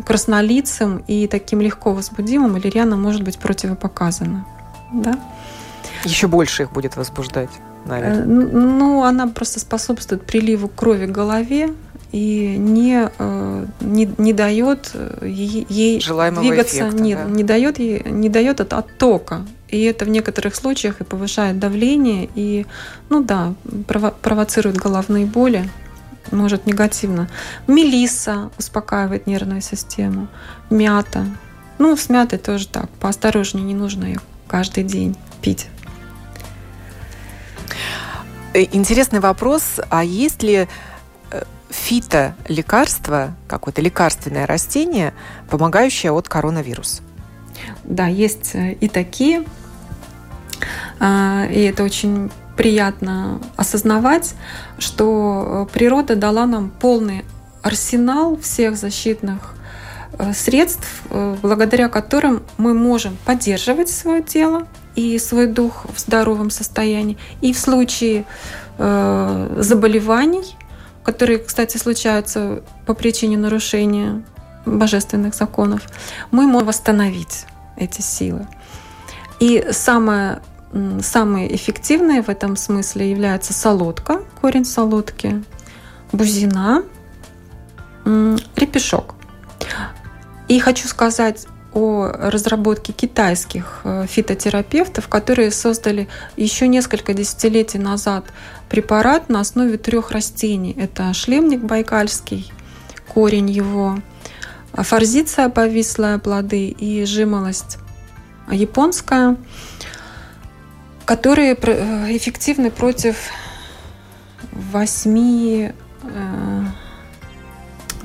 краснолицым 0.05 1.03
и 1.07 1.27
таким 1.27 1.61
легко 1.61 1.93
возбудимым 1.93 2.53
валериана 2.53 2.95
может 2.95 3.23
быть 3.23 3.37
противопоказана. 3.39 4.45
Да? 4.93 5.19
Еще 6.03 6.27
больше 6.27 6.63
их 6.63 6.71
будет 6.71 6.95
возбуждать, 6.95 7.49
наверное. 7.85 8.23
Э, 8.23 8.25
ну, 8.25 9.03
она 9.03 9.27
просто 9.27 9.59
способствует 9.59 10.25
приливу 10.25 10.67
крови 10.67 11.07
к 11.07 11.11
голове, 11.11 11.73
и 12.11 12.55
не, 12.57 13.09
э, 13.17 13.65
не, 13.81 14.09
не 14.17 14.33
дает 14.33 14.91
ей 15.21 15.99
Желаемого 15.99 16.41
двигаться, 16.41 16.89
эффекта, 16.89 17.01
нет, 17.01 17.19
да? 17.25 17.29
не 17.29 17.43
дает 17.43 17.79
ей, 17.79 18.03
не 18.05 18.29
дает 18.29 18.61
от 18.61 18.73
оттока. 18.73 19.45
И 19.67 19.81
это 19.83 20.05
в 20.05 20.09
некоторых 20.09 20.55
случаях 20.55 21.01
и 21.01 21.03
повышает 21.03 21.59
давление, 21.59 22.29
и, 22.35 22.65
ну 23.09 23.21
да, 23.21 23.53
прово 23.87 24.13
провоцирует 24.21 24.77
головные 24.77 25.25
боли, 25.25 25.69
может 26.31 26.65
негативно. 26.65 27.29
Мелиса 27.67 28.49
успокаивает 28.57 29.27
нервную 29.27 29.61
систему, 29.61 30.27
мята. 30.69 31.25
Ну, 31.79 31.95
с 31.95 32.09
мятой 32.09 32.39
тоже 32.39 32.67
так, 32.67 32.89
поосторожнее, 33.01 33.63
не 33.63 33.75
нужно 33.75 34.05
ее 34.05 34.19
каждый 34.47 34.83
день 34.83 35.15
пить. 35.41 35.67
Э, 38.53 38.63
интересный 38.71 39.19
вопрос, 39.19 39.79
а 39.89 40.03
есть 40.03 40.41
ли 40.43 40.67
фитолекарство, 41.69 43.33
какое-то 43.47 43.81
лекарственное 43.81 44.45
растение, 44.45 45.13
помогающее 45.49 46.11
от 46.11 46.29
коронавируса. 46.29 47.01
Да, 47.83 48.07
есть 48.07 48.51
э, 48.53 48.73
и 48.73 48.87
такие. 48.87 49.43
А, 50.99 51.45
и 51.45 51.61
это 51.61 51.83
очень 51.83 52.31
приятно 52.55 53.39
осознавать, 53.55 54.35
что 54.79 55.67
э, 55.69 55.73
природа 55.73 56.15
дала 56.15 56.45
нам 56.45 56.69
полный 56.69 57.25
арсенал 57.61 58.37
всех 58.37 58.77
защитных 58.77 59.55
э, 60.17 60.33
средств, 60.33 60.87
благодаря 61.41 61.89
которым 61.89 62.43
мы 62.57 62.73
можем 62.73 63.17
поддерживать 63.25 63.89
свое 63.89 64.23
тело 64.23 64.67
и 64.95 65.19
свой 65.19 65.47
дух 65.47 65.85
в 65.93 65.99
здоровом 65.99 66.49
состоянии. 66.49 67.17
И 67.41 67.53
в 67.53 67.59
случае 67.59 68.25
заболеваний 68.79 70.55
которые, 71.07 71.39
кстати, 71.39 71.77
случаются 71.77 72.63
по 72.85 72.93
причине 72.93 73.37
нарушения 73.37 74.23
божественных 74.65 75.35
законов, 75.35 75.83
мы 76.31 76.47
можем 76.47 76.67
восстановить 76.67 77.45
эти 77.77 78.01
силы. 78.01 78.45
И 79.39 79.69
самое, 79.71 80.41
самое 81.01 81.55
эффективное 81.55 82.21
в 82.21 82.27
этом 82.27 82.57
смысле 82.57 83.09
является 83.09 83.53
солодка, 83.53 84.19
корень 84.41 84.65
солодки, 84.65 85.45
бузина, 86.11 86.83
репешок. 88.03 89.15
И 90.49 90.59
хочу 90.59 90.89
сказать 90.89 91.47
о 91.77 92.11
разработке 92.11 92.91
китайских 92.91 93.81
э, 93.83 94.07
фитотерапевтов, 94.07 95.07
которые 95.07 95.51
создали 95.51 96.07
еще 96.35 96.67
несколько 96.67 97.13
десятилетий 97.13 97.77
назад 97.77 98.25
препарат 98.67 99.29
на 99.29 99.41
основе 99.41 99.77
трех 99.77 100.09
растений. 100.09 100.75
Это 100.75 101.13
шлемник 101.13 101.61
байкальский, 101.61 102.51
корень 103.07 103.51
его, 103.51 103.99
форзиция 104.73 105.49
повислая 105.49 106.17
плоды 106.17 106.69
и 106.69 107.05
жимолость 107.05 107.77
японская, 108.49 109.37
которые 111.05 111.53
э, 111.53 112.17
эффективны 112.17 112.71
против 112.71 113.29
восьми 114.51 115.73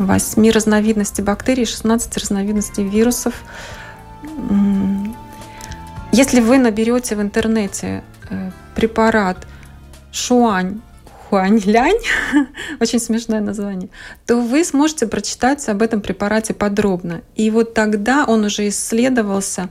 восьми 0.07 0.51
разновидностей 0.51 1.25
бактерий, 1.25 1.65
16 1.65 2.17
разновидностей 2.17 2.85
вирусов. 2.85 3.35
Если 6.13 6.41
вы 6.41 6.59
наберете 6.59 7.17
в 7.17 7.23
интернете 7.23 8.05
э, 8.29 8.51
препарат 8.75 9.47
Шуань 10.13 10.81
Хуань-Лянь, 11.33 11.99
очень 12.81 12.99
смешное 12.99 13.41
название, 13.41 13.89
то 14.27 14.37
вы 14.37 14.65
сможете 14.65 15.07
прочитать 15.07 15.67
об 15.71 15.81
этом 15.81 16.03
препарате 16.03 16.53
подробно. 16.53 17.23
И 17.35 17.51
вот 17.51 17.73
тогда 17.73 18.27
он 18.27 18.45
уже 18.45 18.69
исследовался 18.69 19.71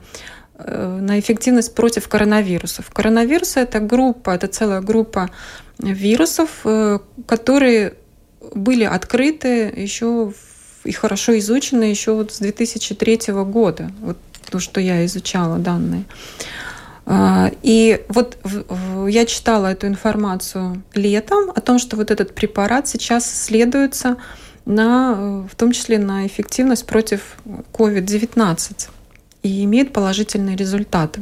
э, 0.56 0.98
на 1.00 1.20
эффективность 1.20 1.76
против 1.76 2.08
коронавирусов. 2.08 2.90
Коронавирусы– 2.90 3.60
это 3.62 3.80
группа, 3.80 4.32
это 4.32 4.48
целая 4.48 4.82
группа 4.82 5.30
вирусов, 5.78 6.50
э, 6.64 6.98
которые 7.28 7.94
были 8.54 8.84
открыты 8.84 9.74
еще 9.76 10.34
и 10.84 10.92
хорошо 10.92 11.38
изучены 11.38 11.84
еще 11.86 12.14
вот 12.14 12.34
с 12.34 12.40
2003 12.40 13.34
года, 13.46 13.92
вот 14.02 14.18
то, 14.50 14.60
что 14.60 14.82
я 14.82 15.06
изучала 15.06 15.58
данные. 15.58 16.04
А, 17.06 17.52
и 17.62 18.04
вот 18.10 18.38
я 19.08 19.26
читала 19.26 19.68
эту 19.68 19.88
информацию 19.88 20.84
летом 20.94 21.52
о 21.54 21.62
том, 21.62 21.80
что 21.80 21.96
вот 21.98 22.12
этот 22.12 22.36
препарат 22.36 22.88
сейчас 22.88 23.32
исследуется 23.32 24.18
на, 24.66 25.46
в 25.52 25.56
том 25.56 25.72
числе 25.72 25.98
на 25.98 26.28
эффективность 26.28 26.86
против 26.86 27.38
COVID-19 27.74 28.90
и 29.44 29.64
имеет 29.64 29.94
положительные 29.94 30.56
результаты. 30.56 31.22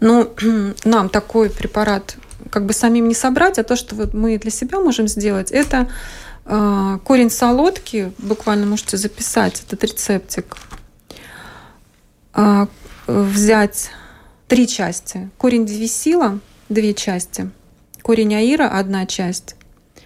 Но 0.00 0.28
нам 0.84 1.08
такой 1.08 1.50
препарат 1.50 2.16
как 2.50 2.66
бы 2.66 2.72
самим 2.72 3.08
не 3.08 3.14
собрать, 3.14 3.58
а 3.58 3.64
то, 3.64 3.76
что 3.76 3.94
вот 3.94 4.14
мы 4.14 4.38
для 4.38 4.50
себя 4.50 4.80
можем 4.80 5.08
сделать, 5.08 5.50
это 5.50 5.88
э, 6.44 6.98
корень 7.04 7.30
солодки, 7.30 8.12
буквально 8.18 8.66
можете 8.66 8.96
записать 8.96 9.62
этот 9.66 9.84
рецептик, 9.84 10.56
э, 12.34 12.66
взять 13.06 13.90
три 14.48 14.66
части. 14.66 15.30
Корень 15.38 15.66
девисила– 15.66 16.40
две 16.68 16.94
части. 16.94 17.50
Корень 18.02 18.34
аира– 18.34 18.68
одна 18.78 19.06
часть. 19.06 19.56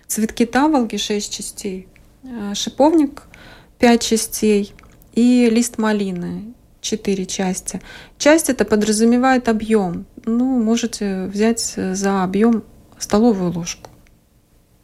Цветки 0.06 0.46
таволги– 0.46 0.96
шесть 0.98 1.32
частей. 1.32 1.88
Э, 2.22 2.54
шиповник– 2.54 3.22
пять 3.78 4.02
частей. 4.02 4.74
И 5.14 5.48
лист 5.50 5.78
малины 5.78 6.54
четыре 6.80 7.26
части. 7.26 7.80
Часть 8.18 8.50
это 8.50 8.64
подразумевает 8.64 9.48
объем. 9.48 10.06
Ну, 10.24 10.62
можете 10.62 11.26
взять 11.26 11.74
за 11.76 12.22
объем 12.22 12.64
столовую 12.98 13.52
ложку. 13.52 13.90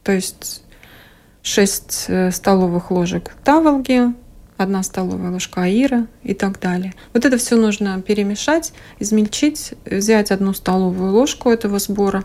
То 0.03 0.13
есть 0.13 0.63
6 1.43 2.05
э, 2.09 2.31
столовых 2.31 2.91
ложек 2.91 3.33
таволги, 3.45 4.13
одна 4.57 4.83
столовая 4.83 5.31
ложка 5.31 5.63
аира 5.63 6.07
и 6.23 6.35
так 6.35 6.59
далее. 6.61 6.95
Вот 7.13 7.25
это 7.25 7.37
все 7.39 7.57
нужно 7.57 8.01
перемешать, 8.03 8.73
измельчить, 8.99 9.75
взять 9.85 10.31
одну 10.31 10.55
столовую 10.55 11.13
ложку 11.13 11.51
этого 11.51 11.79
сбора, 11.79 12.25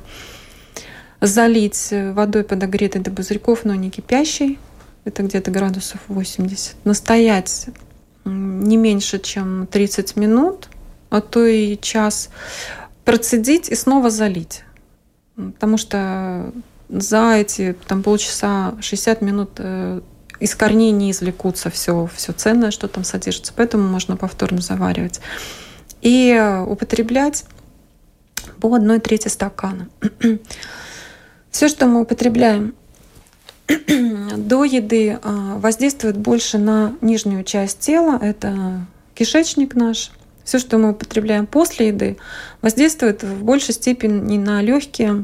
залить 1.19 1.89
водой 1.91 2.43
подогретой 2.43 3.01
до 3.01 3.11
пузырьков, 3.11 3.63
но 3.63 3.75
не 3.75 3.89
кипящей, 3.89 4.57
это 5.05 5.23
где-то 5.23 5.51
градусов 5.51 5.99
80, 6.07 6.75
настоять 6.83 7.67
не 8.25 8.77
меньше, 8.77 9.19
чем 9.19 9.67
30 9.67 10.15
минут, 10.15 10.69
а 11.09 11.21
то 11.21 11.45
и 11.45 11.77
час, 11.79 12.29
процедить 13.05 13.69
и 13.69 13.75
снова 13.75 14.09
залить. 14.09 14.63
Потому 15.35 15.77
что 15.77 16.51
за 16.89 17.35
эти 17.35 17.75
там, 17.87 18.03
полчаса, 18.03 18.75
60 18.81 19.21
минут 19.21 19.51
э, 19.57 20.01
из 20.39 20.55
корней 20.55 20.91
не 20.91 21.11
извлекутся 21.11 21.69
все, 21.69 22.09
все 22.15 22.33
ценное, 22.33 22.71
что 22.71 22.87
там 22.87 23.03
содержится. 23.03 23.53
Поэтому 23.55 23.87
можно 23.87 24.17
повторно 24.17 24.61
заваривать. 24.61 25.21
И 26.01 26.37
употреблять 26.67 27.45
по 28.59 28.73
одной 28.73 28.99
трети 28.99 29.27
стакана. 29.27 29.87
Все, 31.51 31.67
что 31.67 31.85
мы 31.85 32.01
употребляем 32.01 32.73
до 34.37 34.63
еды 34.63 35.19
а, 35.21 35.57
воздействует 35.57 36.17
больше 36.17 36.57
на 36.57 36.95
нижнюю 37.01 37.43
часть 37.43 37.79
тела, 37.79 38.17
это 38.21 38.85
кишечник 39.13 39.75
наш. 39.75 40.11
Все, 40.51 40.59
что 40.59 40.77
мы 40.77 40.89
употребляем 40.89 41.47
после 41.47 41.87
еды, 41.87 42.17
воздействует 42.61 43.23
в 43.23 43.41
большей 43.41 43.73
степени 43.73 44.37
на 44.37 44.61
легкие, 44.61 45.23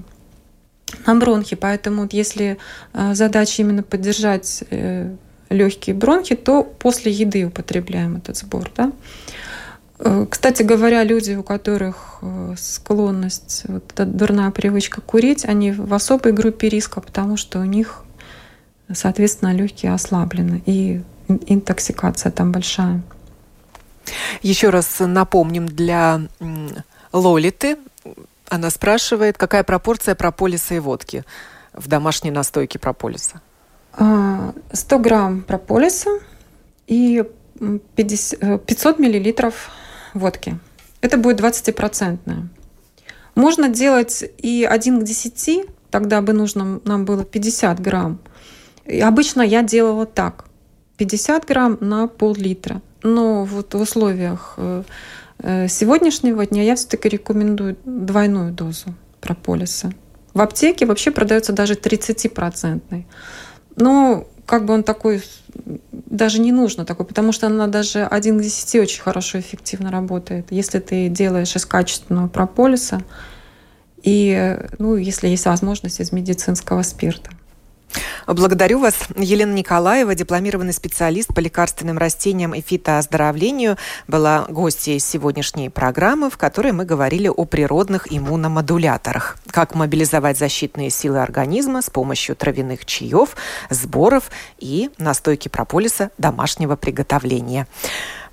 на 1.06 1.16
бронхи. 1.16 1.58
Поэтому 1.58 2.08
если 2.10 2.58
а, 2.94 3.14
задача 3.14 3.62
именно 3.62 3.84
поддержать 3.84 4.64
э, 4.70 5.14
легкие 5.50 5.98
бронхи, 5.98 6.36
то 6.36 6.64
после 6.64 7.12
еды 7.12 7.46
употребляем 7.46 8.16
этот 8.16 8.38
сбор. 8.38 8.72
Да? 8.78 8.94
Э, 10.00 10.26
кстати 10.30 10.64
говоря, 10.64 11.04
люди, 11.04 11.34
у 11.34 11.44
которых 11.44 12.20
э, 12.22 12.56
склонность, 12.58 13.64
вот 13.68 13.84
эта 13.92 14.06
дурная 14.06 14.52
привычка 14.52 15.02
курить, 15.02 15.44
они 15.44 15.74
в 15.74 15.94
особой 15.94 16.32
группе 16.32 16.70
риска, 16.70 17.02
потому 17.02 17.36
что 17.36 17.60
у 17.60 17.66
них 17.66 18.06
соответственно, 18.94 19.54
легкие 19.54 19.92
ослаблены, 19.92 20.64
и 20.66 21.02
интоксикация 21.28 22.32
там 22.32 22.54
большая. 22.54 23.04
Еще 24.42 24.70
раз 24.70 25.00
напомним 25.00 25.68
для 25.68 26.22
Лолиты. 27.12 27.78
Она 28.50 28.70
спрашивает, 28.70 29.38
какая 29.38 29.64
пропорция 29.64 30.16
прополиса 30.16 30.76
и 30.76 30.80
водки 30.80 31.24
в 31.74 31.88
домашней 31.88 32.32
настойке 32.32 32.80
прополиса? 32.80 33.42
100 33.94 34.04
а, 34.96 35.00
грамм 35.00 35.42
прополиса 35.42 36.10
и 36.88 37.24
50, 37.96 38.66
500 38.66 39.00
э, 39.00 39.02
миллилитров 39.02 39.70
водки. 40.14 40.60
Это 41.02 41.18
будет 41.18 41.42
20-процентная. 41.42 42.48
Можно 43.36 43.70
делать 43.70 44.24
и 44.38 44.68
1 44.70 45.02
к 45.02 45.04
10, 45.04 45.66
тогда 45.92 46.22
бы 46.22 46.34
нужно 46.34 46.80
нам 46.84 47.06
было 47.06 47.24
50 47.24 47.80
грамм. 47.80 48.20
И 48.86 49.00
обычно 49.00 49.42
я 49.42 49.62
делала 49.64 50.06
так. 50.06 50.46
50 50.98 51.46
грамм 51.46 51.78
на 51.80 52.08
пол-литра. 52.08 52.82
Но 53.08 53.46
вот 53.46 53.74
в 53.74 53.80
условиях 53.80 54.56
э, 54.58 54.84
э, 55.40 55.68
сегодняшнего 55.70 56.46
дня 56.46 56.64
я 56.64 56.76
все-таки 56.76 57.08
рекомендую 57.08 57.78
двойную 57.86 58.52
дозу 58.52 58.94
прополиса. 59.22 59.94
В 60.34 60.42
аптеке 60.42 60.86
вообще 60.86 61.12
продается 61.12 61.54
даже 61.54 61.76
30-процентный. 61.76 63.06
Но 63.78 64.28
как 64.46 64.66
бы 64.66 64.74
он 64.74 64.84
такой, 64.84 65.24
даже 65.92 66.42
не 66.42 66.52
нужно 66.52 66.84
такой, 66.84 67.06
потому 67.06 67.32
что 67.32 67.48
она 67.48 67.68
даже 67.68 68.06
1 68.06 68.40
к 68.40 68.42
10 68.42 68.76
очень 68.76 69.02
хорошо, 69.02 69.40
эффективно 69.40 69.90
работает. 69.90 70.48
Если 70.50 70.80
ты 70.80 71.08
делаешь 71.08 71.56
из 71.56 71.66
качественного 71.66 72.28
прополиса, 72.28 73.02
и, 74.04 74.58
ну, 74.80 74.96
если 74.96 75.30
есть 75.30 75.46
возможность, 75.46 76.02
из 76.02 76.12
медицинского 76.12 76.82
спирта. 76.84 77.32
Благодарю 78.28 78.80
вас. 78.80 78.96
Елена 79.16 79.54
Николаева, 79.54 80.14
дипломированный 80.14 80.74
специалист 80.74 81.34
по 81.34 81.40
лекарственным 81.40 81.98
растениям 81.98 82.54
и 82.54 82.62
фитооздоровлению, 82.62 83.78
была 84.08 84.46
гостьей 84.50 85.00
сегодняшней 85.00 85.70
программы, 85.70 86.30
в 86.30 86.38
которой 86.38 86.74
мы 86.74 86.84
говорили 86.84 87.30
о 87.30 87.46
природных 87.46 88.12
иммуномодуляторах. 88.12 89.38
Как 89.50 89.76
мобилизовать 89.76 90.38
защитные 90.38 90.90
силы 90.90 91.22
организма 91.22 91.82
с 91.82 91.90
помощью 91.90 92.36
травяных 92.36 92.86
чаев, 92.86 93.38
сборов 93.70 94.30
и 94.60 94.90
настойки 94.98 95.48
прополиса 95.48 96.12
домашнего 96.18 96.76
приготовления. 96.76 97.66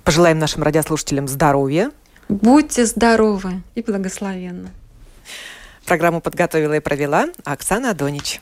Пожелаем 0.03 0.39
нашим 0.39 0.63
радиослушателям 0.63 1.29
здоровья. 1.29 1.91
Будьте 2.27 2.85
здоровы 2.85 3.61
и 3.75 3.81
благословенны. 3.81 4.69
Программу 5.85 6.19
подготовила 6.19 6.73
и 6.73 6.79
провела 6.79 7.27
Оксана 7.43 7.91
Адонич. 7.91 8.41